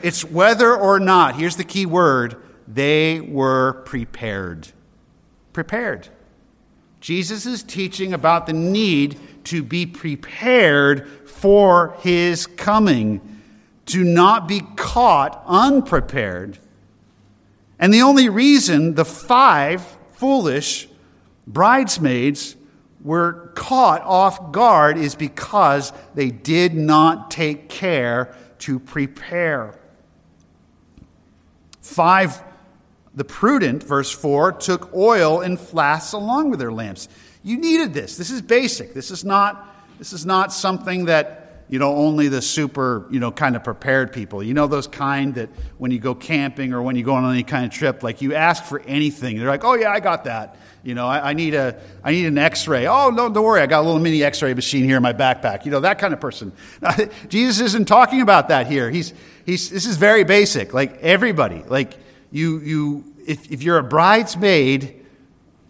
[0.02, 2.36] It's whether or not, here's the key word,
[2.68, 4.70] they were prepared.
[5.54, 6.10] Prepared.
[7.02, 13.42] Jesus is teaching about the need to be prepared for his coming,
[13.88, 16.60] to not be caught unprepared.
[17.80, 19.82] And the only reason the five
[20.12, 20.90] foolish
[21.48, 22.58] bridesmaids
[23.02, 29.79] were caught off guard is because they did not take care to prepare.
[31.90, 32.44] Five,
[33.16, 37.10] the prudent, verse 4, took oil in flasks along with their lamps.
[37.42, 38.16] You needed this.
[38.16, 38.94] This is basic.
[38.94, 43.32] This is not, this is not something that you know, only the super, you know,
[43.32, 44.42] kind of prepared people.
[44.42, 47.44] You know, those kind that when you go camping or when you go on any
[47.44, 49.38] kind of trip, like you ask for anything.
[49.38, 50.58] They're like, oh, yeah, I got that.
[50.84, 52.88] You know, I, I need, a, I need an x ray.
[52.88, 53.62] Oh, no, don't worry.
[53.62, 55.64] I got a little mini x ray machine here in my backpack.
[55.64, 56.54] You know, that kind of person.
[57.30, 58.90] Jesus isn't talking about that here.
[58.90, 59.14] He's,
[59.46, 60.74] he's, this is very basic.
[60.74, 61.98] Like everybody, like
[62.32, 65.06] you, you, if, if you're a bridesmaid,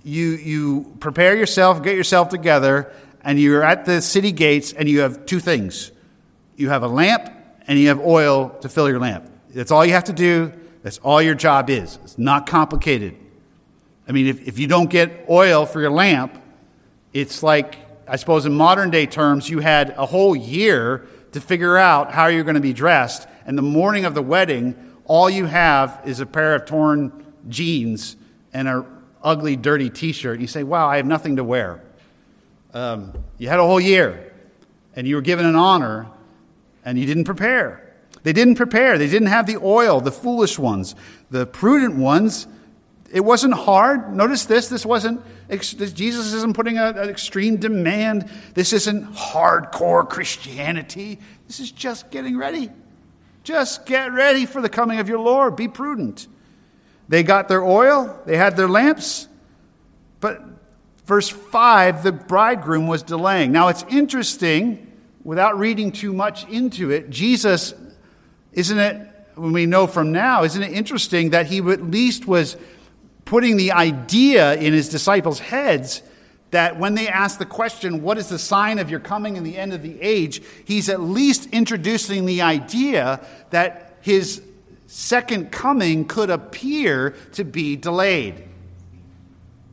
[0.03, 5.01] you, you prepare yourself, get yourself together, and you're at the city gates and you
[5.01, 5.91] have two things
[6.59, 7.31] you have a lamp
[7.67, 9.31] and you have oil to fill your lamp.
[9.53, 10.51] That's all you have to do.
[10.83, 11.97] That's all your job is.
[12.03, 13.15] It's not complicated.
[14.07, 16.41] I mean, if, if you don't get oil for your lamp,
[17.13, 17.77] it's like,
[18.07, 22.27] I suppose, in modern day terms, you had a whole year to figure out how
[22.27, 23.27] you're going to be dressed.
[23.45, 28.17] And the morning of the wedding, all you have is a pair of torn jeans
[28.51, 28.85] and an
[29.23, 30.41] ugly, dirty t shirt.
[30.41, 31.81] You say, Wow, I have nothing to wear.
[32.79, 34.31] Um, you had a whole year,
[34.95, 36.07] and you were given an honor,
[36.85, 37.93] and you didn't prepare.
[38.23, 38.97] They didn't prepare.
[38.97, 40.95] They didn't have the oil, the foolish ones.
[41.29, 42.47] The prudent ones,
[43.11, 44.15] it wasn't hard.
[44.15, 44.69] Notice this.
[44.69, 48.29] This wasn't, Jesus isn't putting a, an extreme demand.
[48.53, 51.19] This isn't hardcore Christianity.
[51.47, 52.69] This is just getting ready.
[53.43, 55.57] Just get ready for the coming of your Lord.
[55.57, 56.27] Be prudent.
[57.09, 59.27] They got their oil, they had their lamps,
[60.21, 60.58] but
[61.09, 63.51] verse 5, the bridegroom was delaying.
[63.51, 64.93] Now it's interesting,
[65.23, 67.73] without reading too much into it, Jesus,
[68.53, 72.57] isn't it, when we know from now, isn't it interesting that he at least was
[73.25, 76.03] putting the idea in his disciples' heads
[76.51, 79.57] that when they ask the question, What is the sign of your coming and the
[79.57, 80.43] end of the age?
[80.63, 84.43] he's at least introducing the idea that his
[84.85, 88.48] second coming could appear to be delayed.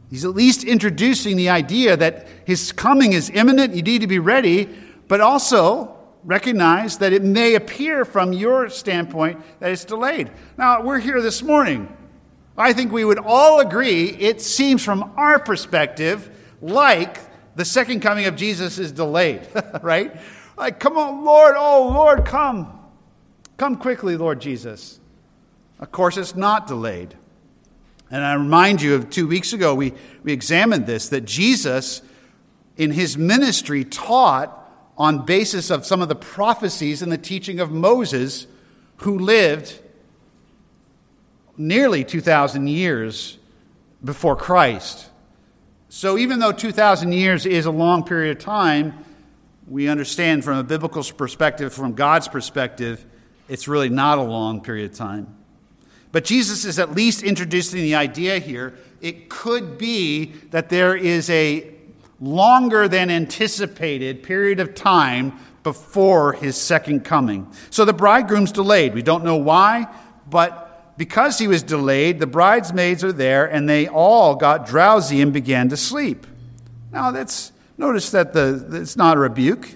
[0.09, 4.19] He's at least introducing the idea that his coming is imminent, you need to be
[4.19, 4.69] ready,
[5.09, 10.31] but also recognize that it may appear from your standpoint that it's delayed.
[10.57, 11.95] Now, we're here this morning.
[12.59, 17.19] I think we would all agree it seems from our perspective like
[17.55, 19.47] the second coming of Jesus is delayed,
[19.83, 20.16] right?
[20.57, 22.73] Like, come on, Lord, oh, Lord, come.
[23.57, 25.01] Come quickly, Lord Jesus.
[25.79, 27.14] Of course, it's not delayed.
[28.11, 29.92] And I remind you of two weeks ago, we,
[30.23, 32.03] we examined this that Jesus,
[32.77, 34.53] in his ministry, taught
[34.97, 38.47] on basis of some of the prophecies and the teaching of Moses,
[38.99, 39.81] who lived
[41.57, 43.39] nearly 2,000 years
[44.05, 45.11] before Christ.
[45.89, 49.05] So even though 2,000 years is a long period of time,
[49.66, 53.05] we understand from a biblical perspective, from God's perspective,
[53.49, 55.35] it's really not a long period of time.
[56.17, 58.73] But Jesus is at least introducing the idea here.
[59.03, 61.71] It could be that there is a
[62.19, 67.53] longer than anticipated period of time before his second coming.
[67.69, 68.95] So the bridegroom's delayed.
[68.95, 69.89] We don't know why,
[70.27, 75.35] but because he was delayed, the bridesmaids are there and they all got drowsy and
[75.35, 76.27] began to sleep.
[76.93, 79.69] Now that's notice that the it's not a rebuke.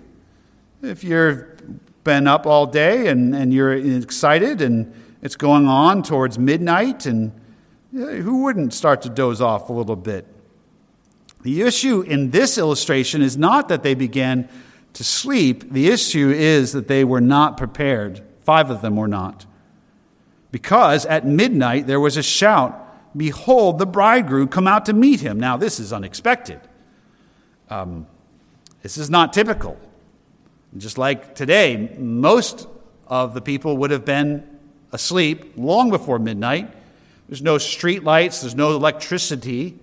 [0.81, 6.39] If you've been up all day and, and you're excited and it's going on towards
[6.39, 7.33] midnight, and
[7.93, 10.27] Who wouldn't start to doze off a little bit?
[11.43, 14.49] The issue in this illustration is not that they began
[14.93, 18.23] to sleep, the issue is that they were not prepared.
[18.41, 19.47] Five of them were not.
[20.51, 25.41] Because at midnight there was a shout Behold, the bridegroom come out to meet him.
[25.41, 26.61] Now, this is unexpected.
[27.69, 28.07] Um,
[28.83, 29.79] this is not typical.
[30.77, 32.69] Just like today, most
[33.09, 34.50] of the people would have been
[34.93, 36.73] asleep long before midnight.
[37.29, 39.79] There's no street lights, there's no electricity.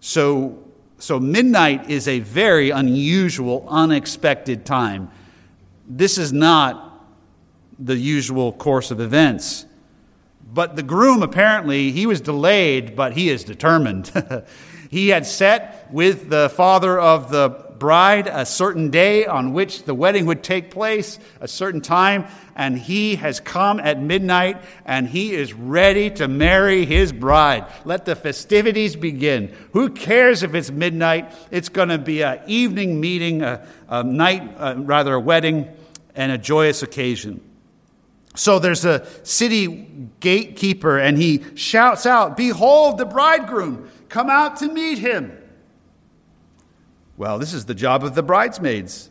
[0.00, 0.58] So,
[0.98, 5.10] so midnight is a very unusual, unexpected time.
[5.86, 7.04] This is not
[7.78, 9.66] the usual course of events.
[10.52, 14.10] But the groom, apparently, he was delayed, but he is determined.
[14.90, 19.94] he had set with the father of the bride a certain day on which the
[19.94, 25.32] wedding would take place, a certain time, and he has come at midnight and he
[25.32, 27.66] is ready to marry his bride.
[27.84, 29.52] Let the festivities begin.
[29.72, 31.32] Who cares if it's midnight?
[31.50, 35.68] It's going to be an evening meeting, a, a night, uh, rather, a wedding,
[36.14, 37.40] and a joyous occasion.
[38.36, 39.88] So there's a city
[40.20, 45.39] gatekeeper, and he shouts out, Behold, the bridegroom, come out to meet him.
[47.20, 49.10] Well, this is the job of the bridesmaids.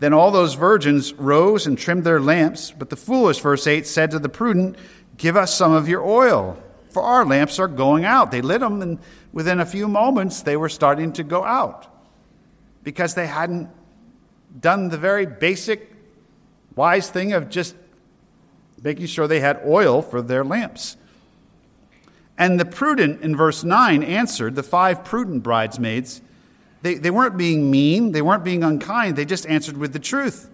[0.00, 4.10] Then all those virgins rose and trimmed their lamps, but the foolish, verse 8, said
[4.10, 4.76] to the prudent,
[5.16, 6.60] Give us some of your oil,
[6.90, 8.32] for our lamps are going out.
[8.32, 8.98] They lit them, and
[9.32, 11.86] within a few moments, they were starting to go out
[12.82, 13.70] because they hadn't
[14.58, 15.92] done the very basic
[16.74, 17.76] wise thing of just
[18.82, 20.96] making sure they had oil for their lamps.
[22.36, 26.20] And the prudent in verse 9 answered, the five prudent bridesmaids,
[26.84, 30.50] they, they weren't being mean, they weren't being unkind, they just answered with the truth.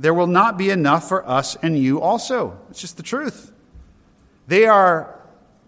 [0.00, 2.58] There will not be enough for us and you also.
[2.70, 3.52] It's just the truth.
[4.48, 5.16] They are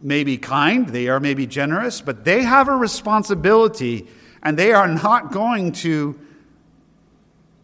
[0.01, 4.09] maybe kind, they are maybe generous, but they have a responsibility
[4.43, 6.19] and they are not going to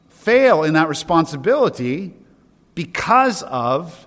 [0.08, 2.14] fail in that responsibility
[2.76, 4.06] because of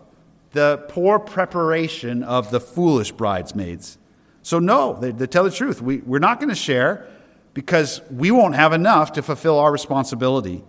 [0.51, 3.97] the poor preparation of the foolish bridesmaids.
[4.41, 5.82] So, no, they, they tell the truth.
[5.82, 7.09] We, we're not going to share
[7.54, 10.64] because we won't have enough to fulfill our responsibility.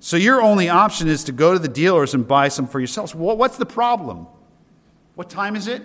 [0.00, 3.14] So, your only option is to go to the dealers and buy some for yourselves.
[3.14, 4.26] What's the problem?
[5.14, 5.82] What time is it?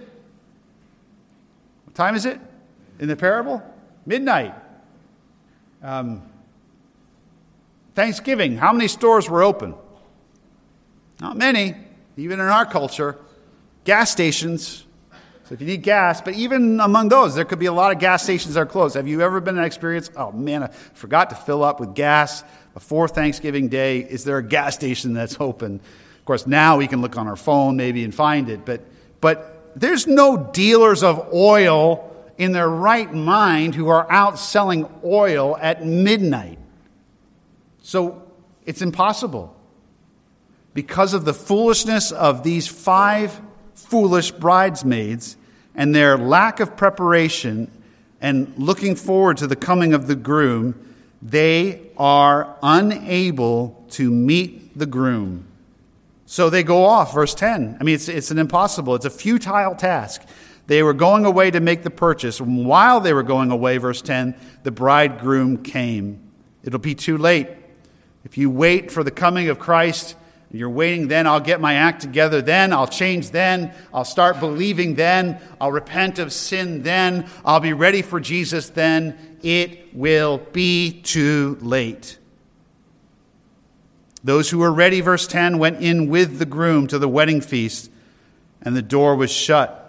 [1.85, 2.39] What time is it
[2.99, 3.61] in the parable?
[4.05, 4.55] Midnight.
[5.83, 6.23] Um,
[7.93, 9.75] Thanksgiving, how many stores were open?
[11.19, 11.75] Not many
[12.17, 13.17] even in our culture,
[13.83, 14.83] gas stations.
[15.47, 17.99] So if you need gas, but even among those, there could be a lot of
[17.99, 18.95] gas stations that are closed.
[18.95, 20.11] Have you ever been in an experience?
[20.17, 22.43] Oh man, I forgot to fill up with gas
[22.73, 23.99] before Thanksgiving Day.
[23.99, 25.75] Is there a gas station that's open?
[25.75, 28.81] Of course, now we can look on our phone maybe and find it, but
[29.21, 35.55] but there's no dealers of oil in their right mind who are out selling oil
[35.61, 36.59] at midnight.
[37.83, 38.21] So
[38.65, 39.55] it's impossible
[40.73, 43.39] because of the foolishness of these five
[43.77, 45.37] foolish bridesmaids
[45.75, 47.71] and their lack of preparation
[48.19, 50.75] and looking forward to the coming of the groom,
[51.21, 55.45] they are unable to meet the groom.
[56.25, 57.77] So they go off, verse 10.
[57.79, 60.23] I mean, it's, it's an impossible, it's a futile task.
[60.65, 62.41] They were going away to make the purchase.
[62.41, 66.19] While they were going away, verse 10, the bridegroom came.
[66.63, 67.47] It'll be too late.
[68.25, 70.15] If you wait for the coming of Christ,
[70.57, 74.95] you're waiting then, I'll get my act together then, I'll change then, I'll start believing
[74.95, 79.37] then, I'll repent of sin then, I'll be ready for Jesus then.
[79.43, 82.17] It will be too late.
[84.23, 87.91] Those who were ready, verse 10, went in with the groom to the wedding feast,
[88.61, 89.83] and the door was shut.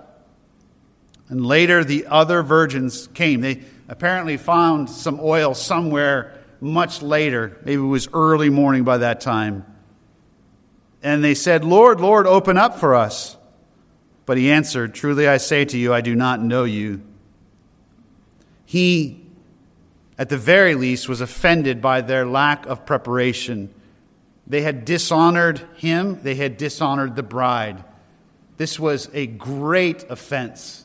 [1.29, 3.41] And later the other virgins came.
[3.41, 7.59] They apparently found some oil somewhere much later.
[7.65, 9.65] Maybe it was early morning by that time.
[11.09, 13.39] And they said, Lord, Lord, open up for us.
[14.27, 17.01] But he answered, Truly I say to you, I do not know you.
[18.67, 19.25] He,
[20.19, 23.73] at the very least, was offended by their lack of preparation.
[24.47, 27.83] They had dishonored him, they had dishonored the bride.
[28.59, 30.85] This was a great offense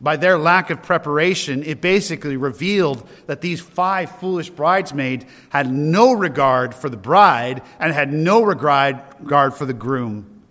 [0.00, 6.12] by their lack of preparation, it basically revealed that these five foolish bridesmaids had no
[6.12, 10.42] regard for the bride and had no regard for the groom.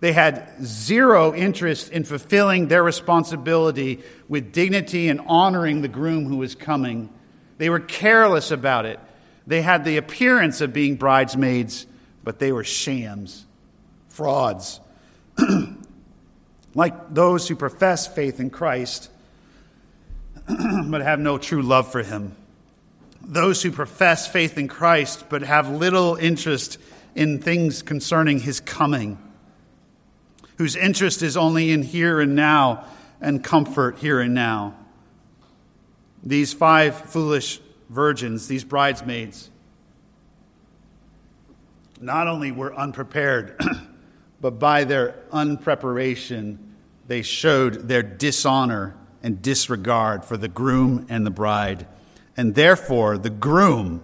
[0.00, 6.36] They had zero interest in fulfilling their responsibility with dignity and honoring the groom who
[6.36, 7.08] was coming.
[7.56, 9.00] They were careless about it.
[9.46, 11.86] They had the appearance of being bridesmaids,
[12.22, 13.46] but they were shams,
[14.08, 14.78] frauds.
[16.74, 19.10] like those who profess faith in Christ
[20.86, 22.36] but have no true love for him.
[23.22, 26.78] Those who profess faith in Christ but have little interest
[27.14, 29.18] in things concerning his coming,
[30.58, 32.84] whose interest is only in here and now
[33.20, 34.74] and comfort here and now.
[36.22, 39.50] These five foolish virgins, these bridesmaids,
[42.00, 43.58] not only were unprepared,
[44.40, 46.58] but by their unpreparation,
[47.06, 51.86] they showed their dishonor and disregard for the groom and the bride.
[52.36, 54.02] And therefore, the groom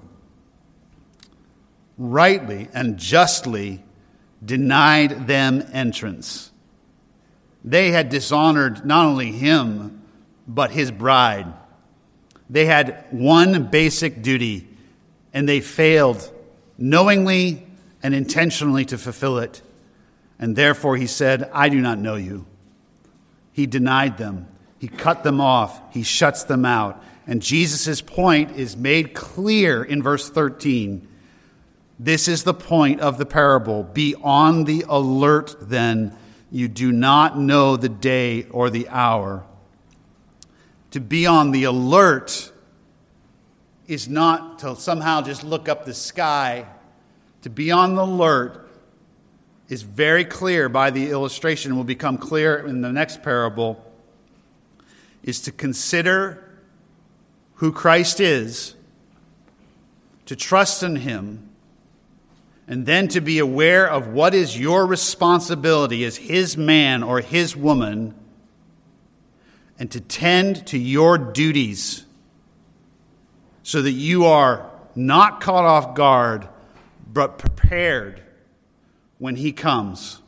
[1.99, 3.83] rightly and justly
[4.45, 6.51] denied them entrance.
[7.65, 10.03] They had dishonored not only him,
[10.49, 11.53] but his bride.
[12.49, 14.67] They had one basic duty,
[15.33, 16.33] and they failed
[16.79, 17.67] knowingly
[18.03, 19.61] and intentionally to fulfill it.
[20.39, 22.47] And therefore, he said, I do not know you.
[23.53, 24.47] He denied them,
[24.79, 27.03] he cut them off, he shuts them out.
[27.27, 31.07] And Jesus' point is made clear in verse 13.
[31.99, 33.83] This is the point of the parable.
[33.83, 36.17] Be on the alert then.
[36.51, 39.45] You do not know the day or the hour.
[40.93, 42.51] To be on the alert
[43.87, 46.67] is not to somehow just look up the sky.
[47.43, 48.70] To be on the alert
[49.71, 53.83] is very clear by the illustration, will become clear in the next parable,
[55.23, 56.45] is to consider
[57.55, 58.75] who Christ is,
[60.27, 61.49] to trust in Him,
[62.67, 67.57] and then to be aware of what is your responsibility as His man or His
[67.57, 68.15] woman,
[69.79, 72.05] and to tend to your duties
[73.63, 76.49] so that you are not caught off guard,
[77.13, 78.21] but prepared
[79.21, 80.21] when he comes.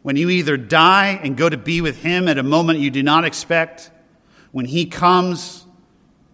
[0.00, 3.02] When you either die and go to be with him at a moment you do
[3.02, 3.90] not expect,
[4.52, 5.66] when he comes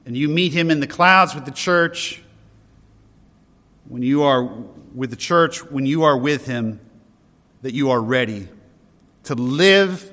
[0.04, 2.22] and you meet him in the clouds with the church,
[3.88, 4.44] when you are
[4.94, 6.78] with the church, when you are with him,
[7.62, 8.48] that you are ready
[9.24, 10.12] to live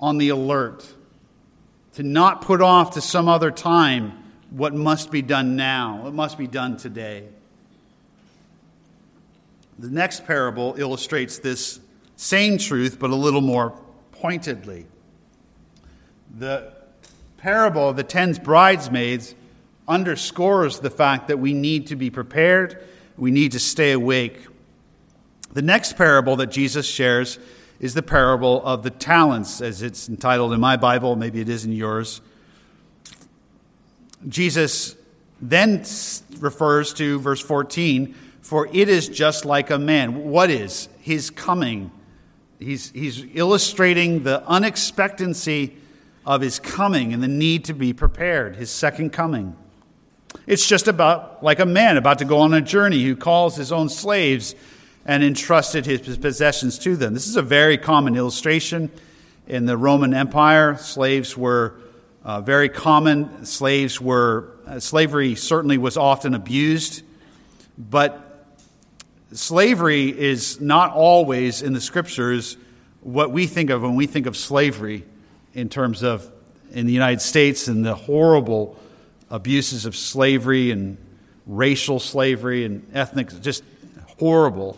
[0.00, 0.86] on the alert,
[1.94, 4.12] to not put off to some other time
[4.48, 7.28] what must be done now, what must be done today.
[9.80, 11.80] The next parable illustrates this
[12.16, 13.72] same truth, but a little more
[14.12, 14.84] pointedly.
[16.38, 16.74] The
[17.38, 19.34] parable of the ten bridesmaids
[19.88, 24.46] underscores the fact that we need to be prepared, we need to stay awake.
[25.54, 27.38] The next parable that Jesus shares
[27.80, 31.64] is the parable of the talents, as it's entitled in my Bible, maybe it is
[31.64, 32.20] in yours.
[34.28, 34.94] Jesus
[35.40, 35.84] then
[36.38, 38.14] refers to verse 14
[38.50, 40.28] for it is just like a man.
[40.28, 40.88] What is?
[40.98, 41.92] His coming.
[42.58, 45.76] He's, he's illustrating the unexpectancy
[46.26, 49.56] of his coming and the need to be prepared, his second coming.
[50.48, 53.70] It's just about like a man about to go on a journey who calls his
[53.70, 54.56] own slaves
[55.06, 57.14] and entrusted his possessions to them.
[57.14, 58.90] This is a very common illustration
[59.46, 60.76] in the Roman Empire.
[60.76, 61.74] Slaves were
[62.24, 63.44] uh, very common.
[63.44, 67.04] Slaves were, uh, slavery certainly was often abused,
[67.78, 68.26] but
[69.32, 72.56] slavery is not always in the scriptures
[73.00, 75.04] what we think of when we think of slavery
[75.54, 76.30] in terms of
[76.72, 78.78] in the United States and the horrible
[79.30, 80.98] abuses of slavery and
[81.46, 83.64] racial slavery and ethnic, just
[84.18, 84.76] horrible.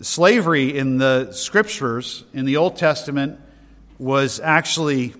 [0.00, 3.38] Slavery in the scriptures in the Old Testament
[3.98, 5.14] was actually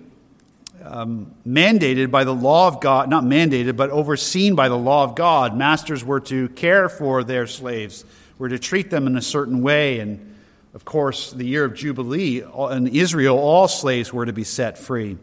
[0.83, 5.15] um, mandated by the law of God, not mandated, but overseen by the law of
[5.15, 5.55] God.
[5.55, 8.03] Masters were to care for their slaves
[8.37, 9.99] we're to treat them in a certain way.
[9.99, 10.35] And
[10.73, 15.17] of course, the year of Jubilee, in Israel, all slaves were to be set free.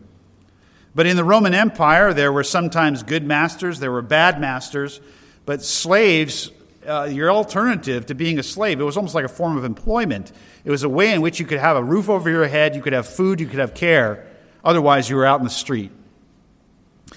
[0.95, 5.01] But in the Roman Empire, there were sometimes good masters, there were bad masters,
[5.47, 6.51] but slaves,
[6.87, 10.33] uh, your alternative to being a slave, it was almost like a form of employment.
[10.65, 12.83] It was a way in which you could have a roof over your head, you
[12.83, 14.27] could have food, you could have care.
[14.65, 15.91] Otherwise, you were out in the street.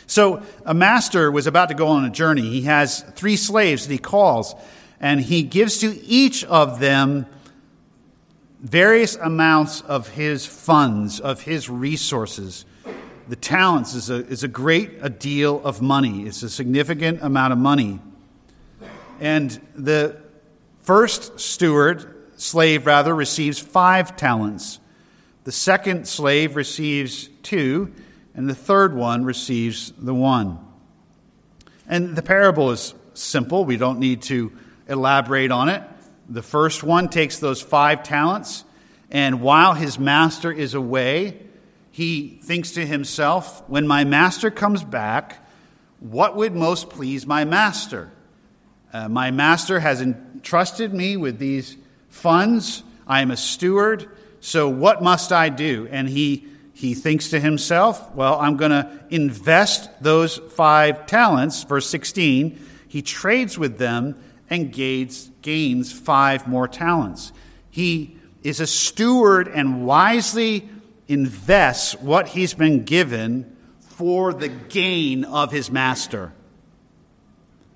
[0.05, 2.41] So, a master was about to go on a journey.
[2.41, 4.55] He has three slaves that he calls
[5.03, 7.25] and he gives to each of them
[8.61, 12.63] various amounts of his funds, of his resources.
[13.27, 17.51] The talents is a, is a great a deal of money, it's a significant amount
[17.51, 17.99] of money.
[19.19, 20.21] And the
[20.83, 24.79] first steward, slave rather, receives five talents.
[25.43, 27.91] The second slave receives two,
[28.33, 30.59] and the third one receives the one.
[31.89, 33.65] And the parable is simple.
[33.65, 34.53] We don't need to
[34.87, 35.83] elaborate on it.
[36.29, 38.63] The first one takes those five talents
[39.11, 41.39] And while his master is away,
[41.91, 45.47] he thinks to himself, When my master comes back,
[45.99, 48.11] what would most please my master?
[48.91, 51.77] Uh, my master has entrusted me with these
[52.09, 52.83] funds.
[53.07, 54.09] I am a steward.
[54.39, 55.87] So what must I do?
[55.91, 61.63] And he, he thinks to himself, Well, I'm going to invest those five talents.
[61.63, 62.59] Verse 16.
[62.87, 64.15] He trades with them
[64.53, 67.33] and gains, gains five more talents.
[67.71, 70.69] He is a steward and wisely
[71.07, 76.33] invests what he's been given for the gain of his master.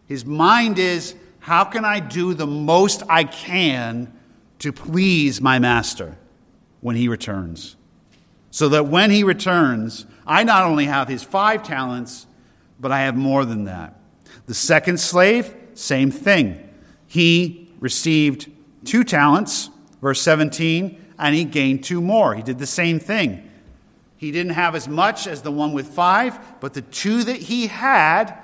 [0.06, 4.14] His mind is, how can I do the most I can
[4.60, 6.18] to please my master
[6.82, 7.76] when he returns?
[8.52, 12.28] So that when he returns, I not only have his five talents,
[12.80, 14.00] but I have more than that.
[14.46, 16.67] The second slave, same thing.
[17.08, 18.52] He received
[18.86, 19.70] two talents,
[20.02, 22.36] verse 17, and he gained two more.
[22.36, 23.50] He did the same thing.
[24.18, 27.68] He didn't have as much as the one with five, but the two that he
[27.68, 28.36] had,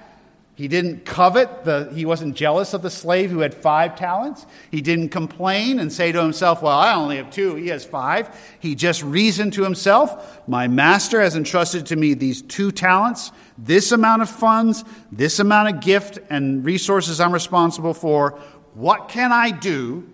[0.55, 4.45] he didn't covet, the, he wasn't jealous of the slave who had five talents.
[4.70, 8.30] He didn't complain and say to himself, Well, I only have two, he has five.
[8.59, 13.91] He just reasoned to himself, My master has entrusted to me these two talents, this
[13.91, 18.39] amount of funds, this amount of gift and resources I'm responsible for.
[18.74, 20.10] What can I do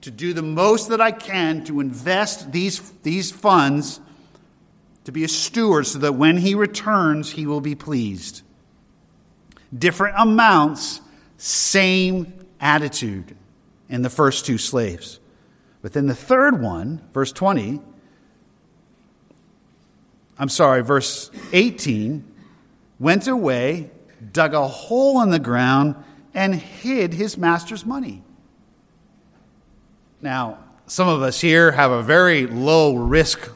[0.00, 4.00] to do the most that I can to invest these, these funds
[5.04, 8.42] to be a steward so that when he returns, he will be pleased?
[9.76, 11.00] Different amounts,
[11.36, 13.36] same attitude
[13.88, 15.20] in the first two slaves.
[15.82, 17.80] But then the third one, verse 20,
[20.38, 22.24] I'm sorry, verse 18,
[22.98, 23.90] went away,
[24.32, 25.96] dug a hole in the ground,
[26.34, 28.22] and hid his master's money.
[30.20, 33.50] Now, some of us here have a very low risk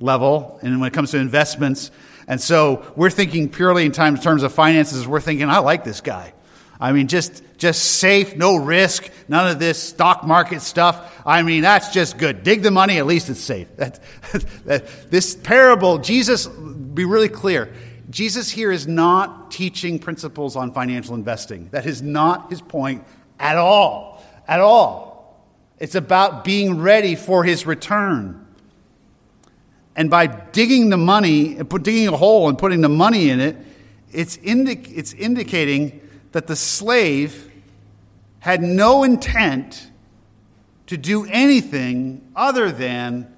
[0.00, 1.90] level, and when it comes to investments,
[2.28, 5.06] and so we're thinking purely in terms of finances.
[5.06, 6.32] We're thinking, I like this guy.
[6.80, 11.22] I mean, just just safe, no risk, none of this stock market stuff.
[11.24, 12.42] I mean, that's just good.
[12.42, 13.74] Dig the money, at least it's safe.
[13.76, 13.98] That,
[14.66, 17.72] that, this parable, Jesus, be really clear.
[18.10, 21.68] Jesus here is not teaching principles on financial investing.
[21.70, 23.04] That is not his point
[23.38, 24.24] at all.
[24.46, 25.42] At all.
[25.78, 28.46] It's about being ready for his return.
[29.96, 33.56] And by digging the money, digging a hole and putting the money in it,
[34.12, 36.00] it's, it's indicating
[36.32, 37.50] that the slave
[38.40, 39.90] had no intent
[40.86, 43.34] to do anything other than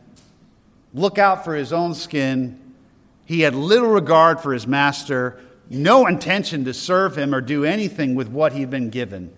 [0.92, 2.60] look out for his own skin.
[3.29, 5.39] He had little regard for his master,
[5.70, 9.33] no intention to serve him or do anything with what he'd been given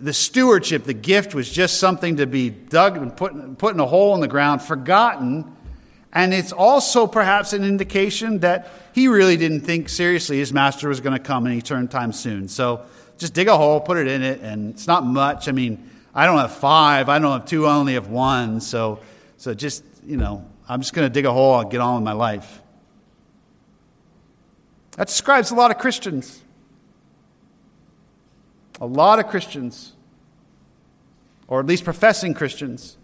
[0.00, 3.86] the stewardship, the gift, was just something to be dug and put, put in a
[3.86, 5.56] hole in the ground, forgotten.
[6.12, 11.00] And it's also perhaps an indication that he really didn't think seriously his master was
[11.00, 12.48] going to come any turn time soon.
[12.48, 12.82] So
[13.18, 15.48] just dig a hole, put it in it, and it's not much.
[15.48, 18.60] I mean, I don't have five, I don't have two, I only have one.
[18.60, 19.00] So,
[19.36, 22.04] so just, you know, I'm just going to dig a hole and get on with
[22.04, 22.62] my life.
[24.92, 26.42] That describes a lot of Christians.
[28.80, 29.94] A lot of Christians,
[31.48, 32.96] or at least professing Christians,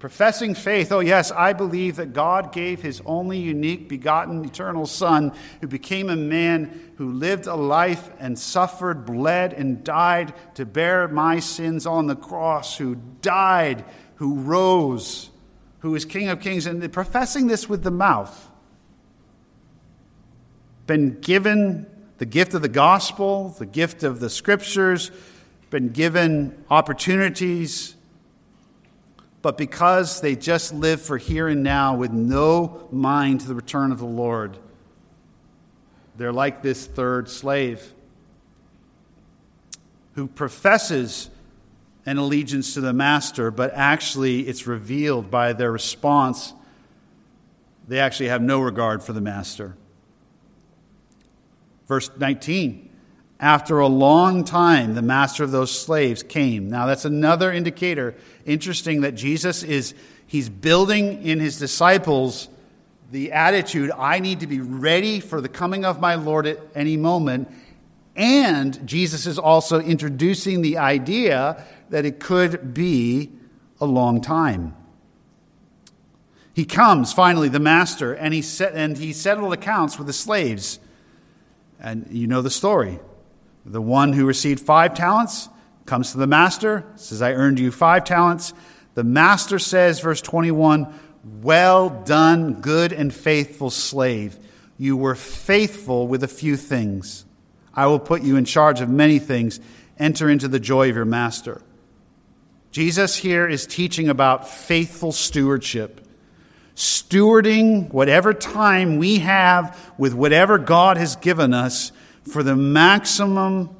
[0.00, 5.32] professing faith, oh, yes, I believe that God gave his only unique, begotten, eternal Son,
[5.60, 11.06] who became a man, who lived a life and suffered, bled, and died to bear
[11.06, 13.84] my sins on the cross, who died,
[14.16, 15.30] who rose,
[15.80, 18.50] who is King of kings, and professing this with the mouth,
[20.86, 21.86] been given
[22.18, 25.10] the gift of the gospel, the gift of the scriptures,
[25.70, 27.94] been given opportunities,
[29.40, 33.92] but because they just live for here and now with no mind to the return
[33.92, 34.58] of the Lord,
[36.16, 37.92] they're like this third slave
[40.14, 41.30] who professes
[42.08, 46.54] an allegiance to the master, but actually it's revealed by their response.
[47.86, 49.76] They actually have no regard for the master.
[51.86, 52.88] Verse 19
[53.38, 56.70] After a long time, the master of those slaves came.
[56.70, 58.14] Now, that's another indicator.
[58.46, 59.94] Interesting that Jesus is,
[60.26, 62.48] he's building in his disciples
[63.10, 66.96] the attitude I need to be ready for the coming of my Lord at any
[66.96, 67.50] moment.
[68.18, 73.30] And Jesus is also introducing the idea that it could be
[73.80, 74.74] a long time.
[76.52, 80.80] He comes, finally, the master, and he, set, and he settled accounts with the slaves.
[81.78, 82.98] And you know the story.
[83.64, 85.48] The one who received five talents
[85.86, 88.52] comes to the master, says, I earned you five talents.
[88.94, 90.92] The master says, verse 21,
[91.40, 94.36] Well done, good and faithful slave.
[94.76, 97.24] You were faithful with a few things.
[97.78, 99.60] I will put you in charge of many things.
[100.00, 101.62] Enter into the joy of your master.
[102.72, 106.04] Jesus here is teaching about faithful stewardship
[106.74, 111.92] stewarding whatever time we have with whatever God has given us
[112.30, 113.70] for the maximum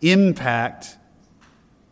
[0.00, 0.96] impact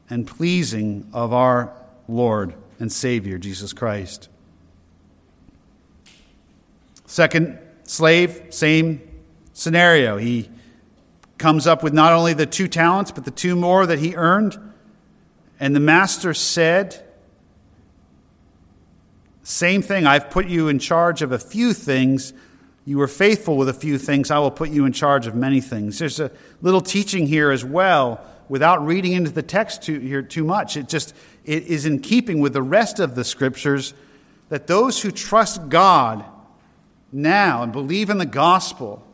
[0.09, 1.72] and pleasing of our
[2.09, 4.30] Lord and Savior, Jesus Christ.
[7.04, 9.00] Second slave, same
[9.57, 10.18] scenario.
[10.18, 10.50] He
[11.38, 14.59] comes up with not only the two talents, but the two more that he earned.
[15.59, 17.02] And the master said,
[19.42, 22.34] same thing, I've put you in charge of a few things.
[22.84, 24.30] You were faithful with a few things.
[24.30, 25.98] I will put you in charge of many things.
[25.98, 26.30] There's a
[26.61, 30.76] little teaching here as well, without reading into the text too, here too much.
[30.76, 33.94] It just it is in keeping with the rest of the scriptures
[34.50, 36.24] that those who trust God
[37.11, 39.05] now and believe in the gospel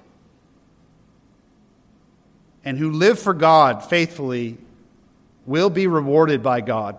[2.64, 4.58] and who live for God faithfully
[5.46, 6.96] will be rewarded by God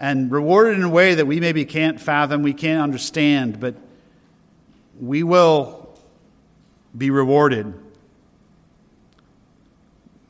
[0.00, 3.74] and rewarded in a way that we maybe can't fathom, we can't understand, but
[5.00, 5.88] we will
[6.96, 7.74] be rewarded.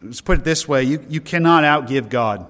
[0.03, 2.47] Let's put it this way you, you cannot outgive God.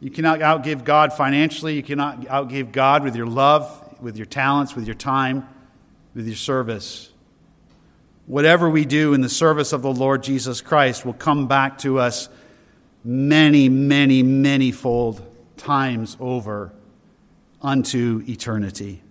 [0.00, 1.74] You cannot outgive God financially.
[1.74, 5.46] You cannot outgive God with your love, with your talents, with your time,
[6.14, 7.09] with your service.
[8.26, 11.98] Whatever we do in the service of the Lord Jesus Christ will come back to
[11.98, 12.28] us
[13.04, 15.22] many, many, many fold
[15.56, 16.72] times over
[17.62, 19.02] unto eternity.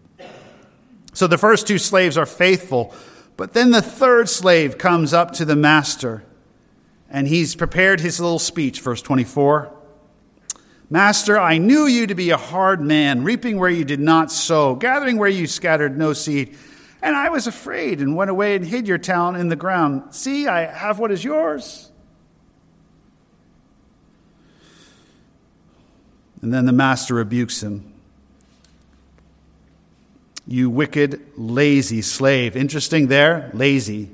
[1.14, 2.94] So the first two slaves are faithful,
[3.36, 6.24] but then the third slave comes up to the master
[7.10, 9.74] and he's prepared his little speech, verse 24.
[10.92, 14.76] Master, I knew you to be a hard man, reaping where you did not sow,
[14.76, 16.56] gathering where you scattered no seed.
[17.02, 20.14] And I was afraid and went away and hid your talent in the ground.
[20.14, 21.92] See, I have what is yours.
[26.42, 27.94] And then the master rebukes him.
[30.48, 32.56] You wicked, lazy slave.
[32.56, 34.10] Interesting there, lazy.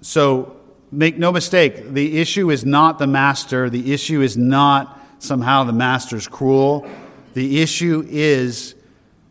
[0.00, 0.56] So
[0.90, 3.70] make no mistake, the issue is not the master.
[3.70, 6.88] The issue is not somehow the master's cruel.
[7.34, 8.74] The issue is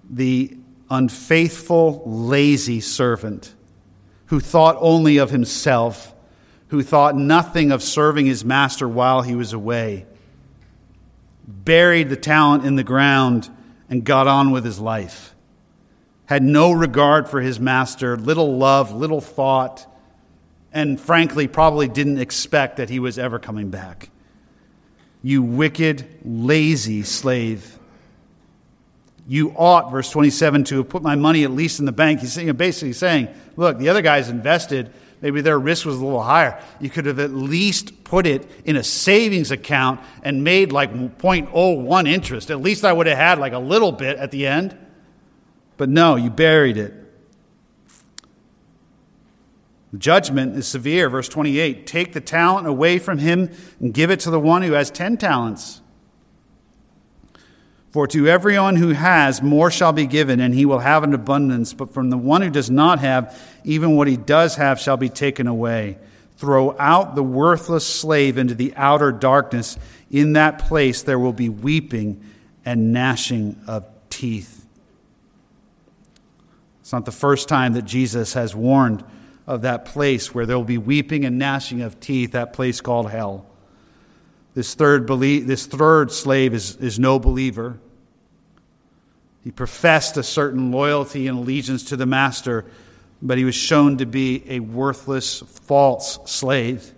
[0.09, 0.55] the
[0.89, 3.53] unfaithful, lazy servant
[4.27, 6.13] who thought only of himself,
[6.69, 10.05] who thought nothing of serving his master while he was away
[11.47, 13.49] buried the talent in the ground,
[13.89, 15.35] and got on with his life.
[16.25, 19.85] Had no regard for his master, little love, little thought,
[20.73, 24.09] and frankly, probably didn't expect that he was ever coming back.
[25.21, 27.77] You wicked, lazy slave.
[29.27, 32.19] You ought, verse 27, to have put my money at least in the bank.
[32.19, 34.91] He's basically saying, look, the other guy's invested
[35.25, 36.61] Maybe their risk was a little higher.
[36.79, 42.07] You could have at least put it in a savings account and made like 0.01
[42.07, 42.51] interest.
[42.51, 44.77] At least I would have had like a little bit at the end.
[45.77, 46.93] But no, you buried it.
[49.93, 51.09] The judgment is severe.
[51.09, 53.49] Verse 28 Take the talent away from him
[53.79, 55.81] and give it to the one who has 10 talents.
[57.95, 61.71] For to everyone who has, more shall be given, and he will have an abundance.
[61.71, 65.07] But from the one who does not have, even what he does have shall be
[65.07, 65.97] taken away.
[66.35, 69.77] Throw out the worthless slave into the outer darkness.
[70.11, 72.21] In that place there will be weeping
[72.65, 74.65] and gnashing of teeth.
[76.81, 79.05] It's not the first time that Jesus has warned
[79.47, 83.09] of that place where there will be weeping and gnashing of teeth, that place called
[83.09, 83.45] hell.
[84.53, 87.79] This third, belie- this third slave is, is no believer.
[89.45, 92.65] He professed a certain loyalty and allegiance to the master,
[93.21, 96.95] but he was shown to be a worthless, false slave.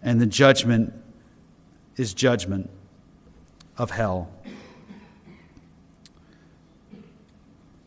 [0.00, 0.94] And the judgment
[1.96, 2.70] is judgment
[3.76, 4.30] of hell.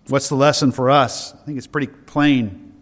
[0.09, 1.33] What's the lesson for us?
[1.33, 2.73] I think it's pretty plain.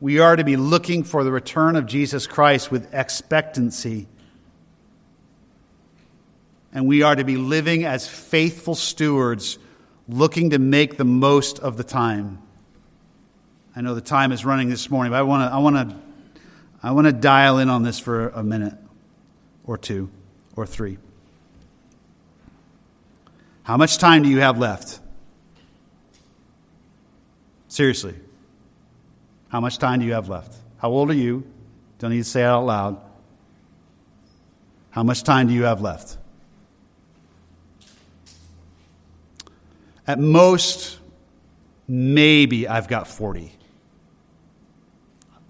[0.00, 4.08] We are to be looking for the return of Jesus Christ with expectancy.
[6.72, 9.58] And we are to be living as faithful stewards
[10.08, 12.42] looking to make the most of the time.
[13.76, 15.96] I know the time is running this morning, but I want to I want to
[16.82, 18.74] I want to dial in on this for a minute
[19.64, 20.10] or two
[20.56, 20.98] or three.
[23.62, 25.00] How much time do you have left?
[27.68, 28.14] Seriously.
[29.48, 30.54] How much time do you have left?
[30.78, 31.44] How old are you?
[31.98, 33.00] Don't need to say it out loud.
[34.90, 36.17] How much time do you have left?
[40.08, 40.98] At most,
[41.86, 43.52] maybe I've got 40.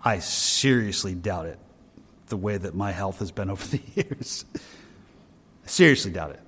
[0.04, 1.60] I seriously doubt it,
[2.26, 4.44] the way that my health has been over the years.
[5.64, 6.40] seriously doubt it.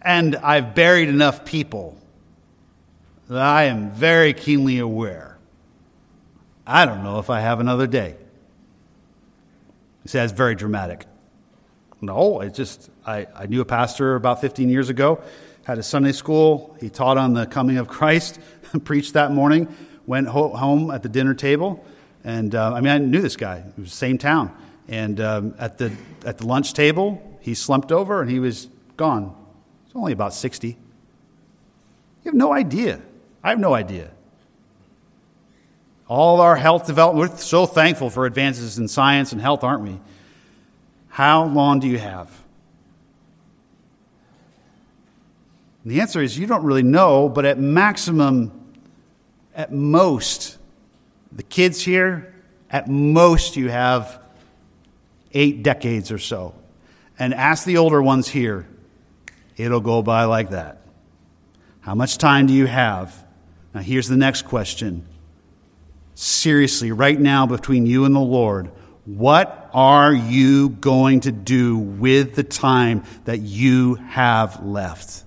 [0.00, 1.98] And I've buried enough people
[3.28, 5.36] that I am very keenly aware.
[6.66, 8.16] I don't know if I have another day.
[10.02, 11.04] He says very dramatic.
[12.00, 15.22] No, I just, I, I knew a pastor about 15 years ago,
[15.64, 16.76] had a Sunday school.
[16.80, 18.38] He taught on the coming of Christ,
[18.84, 19.74] preached that morning,
[20.06, 21.84] went ho- home at the dinner table.
[22.22, 24.54] And uh, I mean, I knew this guy, it was the same town.
[24.88, 25.92] And um, at, the,
[26.24, 29.34] at the lunch table, he slumped over and he was gone.
[29.86, 30.68] He's only about 60.
[30.68, 30.76] You
[32.24, 33.00] have no idea.
[33.42, 34.10] I have no idea.
[36.08, 39.98] All our health development, we're so thankful for advances in science and health, aren't we?
[41.08, 42.43] How long do you have?
[45.84, 48.50] And the answer is you don't really know, but at maximum,
[49.54, 50.58] at most,
[51.30, 52.34] the kids here,
[52.70, 54.20] at most you have
[55.32, 56.54] eight decades or so.
[57.18, 58.66] And ask the older ones here,
[59.56, 60.80] it'll go by like that.
[61.80, 63.24] How much time do you have?
[63.74, 65.06] Now, here's the next question.
[66.14, 68.70] Seriously, right now, between you and the Lord,
[69.04, 75.23] what are you going to do with the time that you have left?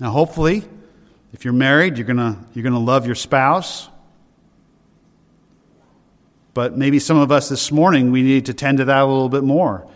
[0.00, 0.64] Now, hopefully,
[1.32, 2.18] if you're married, you're going
[2.54, 3.88] you're going to love your spouse.
[6.54, 9.28] But maybe some of us this morning, we need to tend to that a little
[9.28, 9.88] bit more.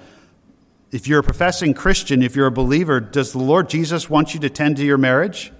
[0.90, 4.40] If you're a professing Christian, if you're a believer, does the Lord Jesus want you
[4.40, 5.52] to tend to your marriage?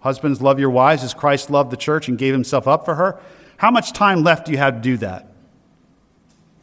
[0.00, 3.20] Husbands, love your wives as Christ loved the church and gave himself up for her.
[3.58, 5.32] How much time left do you have to do that?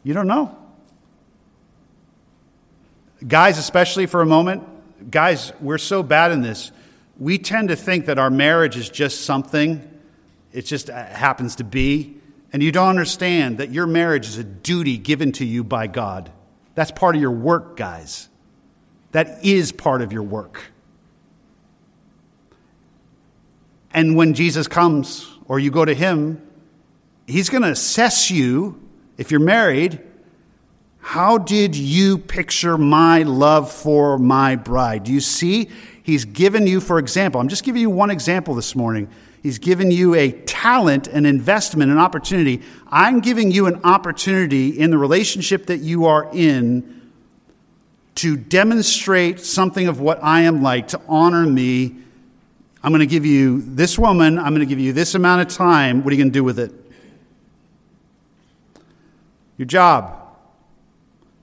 [0.02, 0.59] You don't know.
[3.26, 6.72] Guys, especially for a moment, guys, we're so bad in this.
[7.18, 9.86] We tend to think that our marriage is just something,
[10.52, 12.16] it just uh, happens to be.
[12.52, 16.32] And you don't understand that your marriage is a duty given to you by God.
[16.74, 18.28] That's part of your work, guys.
[19.12, 20.62] That is part of your work.
[23.92, 26.40] And when Jesus comes or you go to him,
[27.26, 28.80] he's going to assess you,
[29.18, 30.00] if you're married,
[31.00, 35.04] how did you picture my love for my bride?
[35.04, 35.70] Do you see?
[36.02, 39.08] He's given you, for example, I'm just giving you one example this morning.
[39.42, 42.62] He's given you a talent, an investment, an opportunity.
[42.88, 47.00] I'm giving you an opportunity in the relationship that you are in
[48.16, 51.96] to demonstrate something of what I am like, to honor me
[52.82, 55.54] I'm going to give you this woman, I'm going to give you this amount of
[55.54, 56.02] time.
[56.02, 56.72] What are you going to do with it?
[59.58, 60.19] Your job.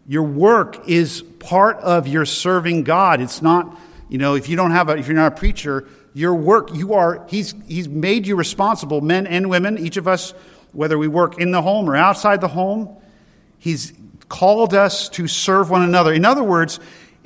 [0.08, 3.20] Your work is part of your serving God.
[3.20, 3.78] It's not,
[4.08, 6.94] you know, if you don't have a, if you're not a preacher, your work, you
[6.94, 10.34] are, he's, he's made you responsible, men and women, each of us,
[10.72, 12.96] whether we work in the home or outside the home,
[13.58, 13.94] he's
[14.30, 16.14] called us to serve one another.
[16.14, 16.80] In other words,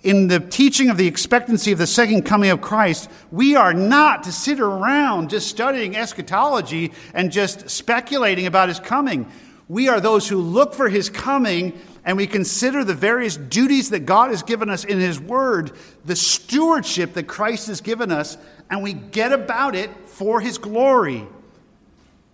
[0.04, 4.24] in the teaching of the expectancy of the second coming of Christ, we are not
[4.24, 9.32] to sit around just studying eschatology and just speculating about his coming.
[9.68, 14.06] We are those who look for his coming and we consider the various duties that
[14.06, 15.72] God has given us in his word,
[16.06, 18.38] the stewardship that Christ has given us,
[18.70, 21.28] and we get about it for his glory.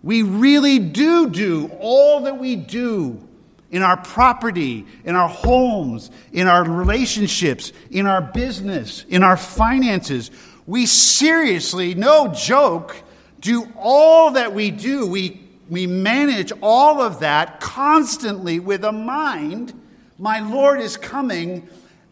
[0.02, 3.26] We really do do all that we do
[3.70, 10.30] in our property, in our homes, in our relationships, in our business, in our finances.
[10.66, 12.96] We seriously, no joke,
[13.40, 15.06] do all that we do.
[15.06, 19.78] We, we manage all of that constantly with a mind.
[20.18, 21.68] My Lord is coming.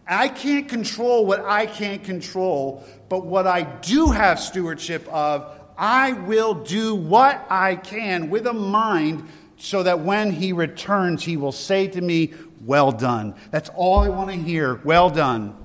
[0.06, 6.12] I can't control what I can't control, but what I do have stewardship of, I
[6.12, 9.28] will do what I can with a mind
[9.58, 12.34] so that when he returns, he will say to me,
[12.64, 13.34] Well done.
[13.50, 14.80] That's all I want to hear.
[14.84, 15.56] Well done.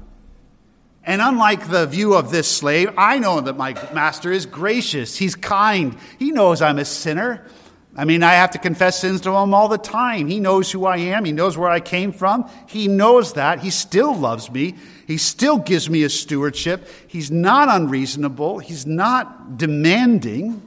[1.04, 5.18] And unlike the view of this slave, I know that my master is gracious.
[5.18, 5.98] He's kind.
[6.20, 7.48] He knows I'm a sinner.
[7.96, 10.28] I mean, I have to confess sins to him all the time.
[10.28, 11.26] He knows who I am.
[11.26, 12.50] He knows where I came from.
[12.68, 13.60] He knows that.
[13.60, 14.76] He still loves me.
[15.08, 16.88] He still gives me a stewardship.
[17.08, 18.60] He's not unreasonable.
[18.60, 20.62] He's not demanding.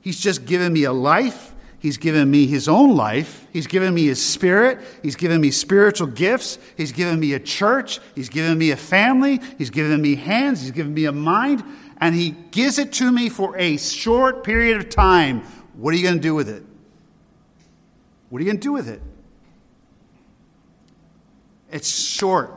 [0.00, 3.44] He's just given me a life He's given me his own life.
[3.52, 4.78] He's given me his spirit.
[5.02, 6.60] He's given me spiritual gifts.
[6.76, 7.98] He's given me a church.
[8.14, 9.40] He's given me a family.
[9.58, 10.62] He's given me hands.
[10.62, 11.64] He's given me a mind.
[11.98, 15.42] And he gives it to me for a short period of time.
[15.74, 16.62] What are you going to do with it?
[18.28, 19.02] What are you going to do with it?
[21.70, 22.54] It's short.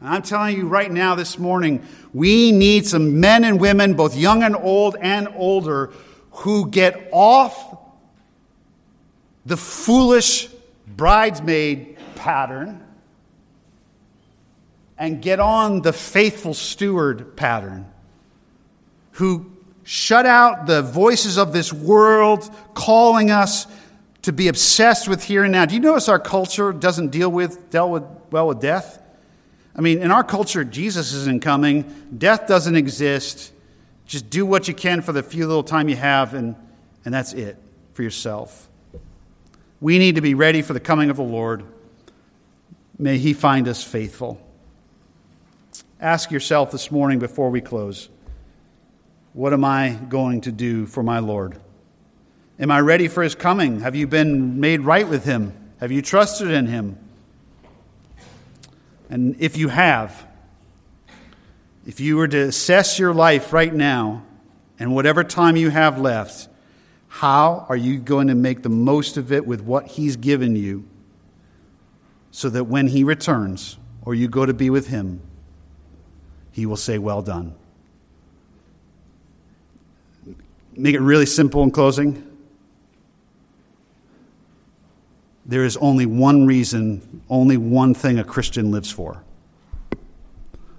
[0.00, 4.16] And I'm telling you right now this morning, we need some men and women, both
[4.16, 5.92] young and old and older,
[6.30, 7.78] who get off
[9.46, 10.48] the foolish
[10.86, 12.82] bridesmaid pattern
[14.98, 17.90] and get on the faithful steward pattern,
[19.12, 19.55] who
[19.86, 23.68] shut out the voices of this world calling us
[24.22, 25.64] to be obsessed with here and now.
[25.64, 29.00] Do you notice our culture doesn't deal with, deal with well with death?
[29.76, 31.84] I mean, in our culture, Jesus isn't coming,
[32.18, 33.52] death doesn't exist.
[34.06, 36.56] Just do what you can for the few little time you have, and,
[37.04, 37.56] and that's it
[37.92, 38.68] for yourself.
[39.80, 41.62] We need to be ready for the coming of the Lord.
[42.98, 44.40] May He find us faithful.
[46.00, 48.08] Ask yourself this morning before we close
[49.36, 51.60] what am I going to do for my Lord?
[52.58, 53.80] Am I ready for His coming?
[53.80, 55.52] Have you been made right with Him?
[55.78, 56.98] Have you trusted in Him?
[59.10, 60.26] And if you have,
[61.84, 64.24] if you were to assess your life right now
[64.78, 66.48] and whatever time you have left,
[67.08, 70.88] how are you going to make the most of it with what He's given you
[72.30, 75.20] so that when He returns or you go to be with Him,
[76.52, 77.54] He will say, Well done.
[80.76, 82.22] Make it really simple in closing.
[85.46, 89.22] There is only one reason, only one thing a Christian lives for.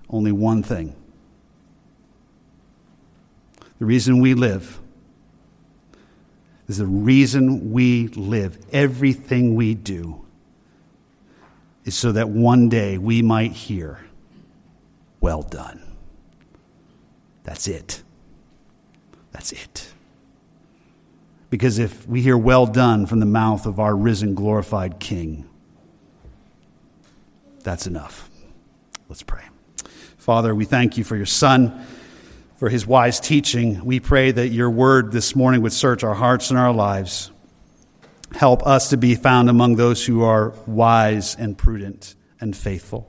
[0.10, 0.96] Only one thing.
[3.80, 4.80] The reason we live
[6.68, 8.58] is the reason we live.
[8.72, 10.26] Everything we do
[11.86, 14.02] is so that one day we might hear,
[15.22, 15.82] Well done.
[17.44, 18.04] That's it.
[19.38, 19.94] That's it.
[21.52, 25.48] Because if we hear well done from the mouth of our risen, glorified King,
[27.62, 28.32] that's enough.
[29.08, 29.44] Let's pray.
[30.18, 31.86] Father, we thank you for your Son,
[32.56, 33.86] for his wise teaching.
[33.86, 37.30] We pray that your word this morning would search our hearts and our lives.
[38.34, 43.08] Help us to be found among those who are wise and prudent and faithful.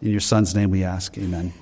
[0.00, 1.18] In your Son's name we ask.
[1.18, 1.52] Amen.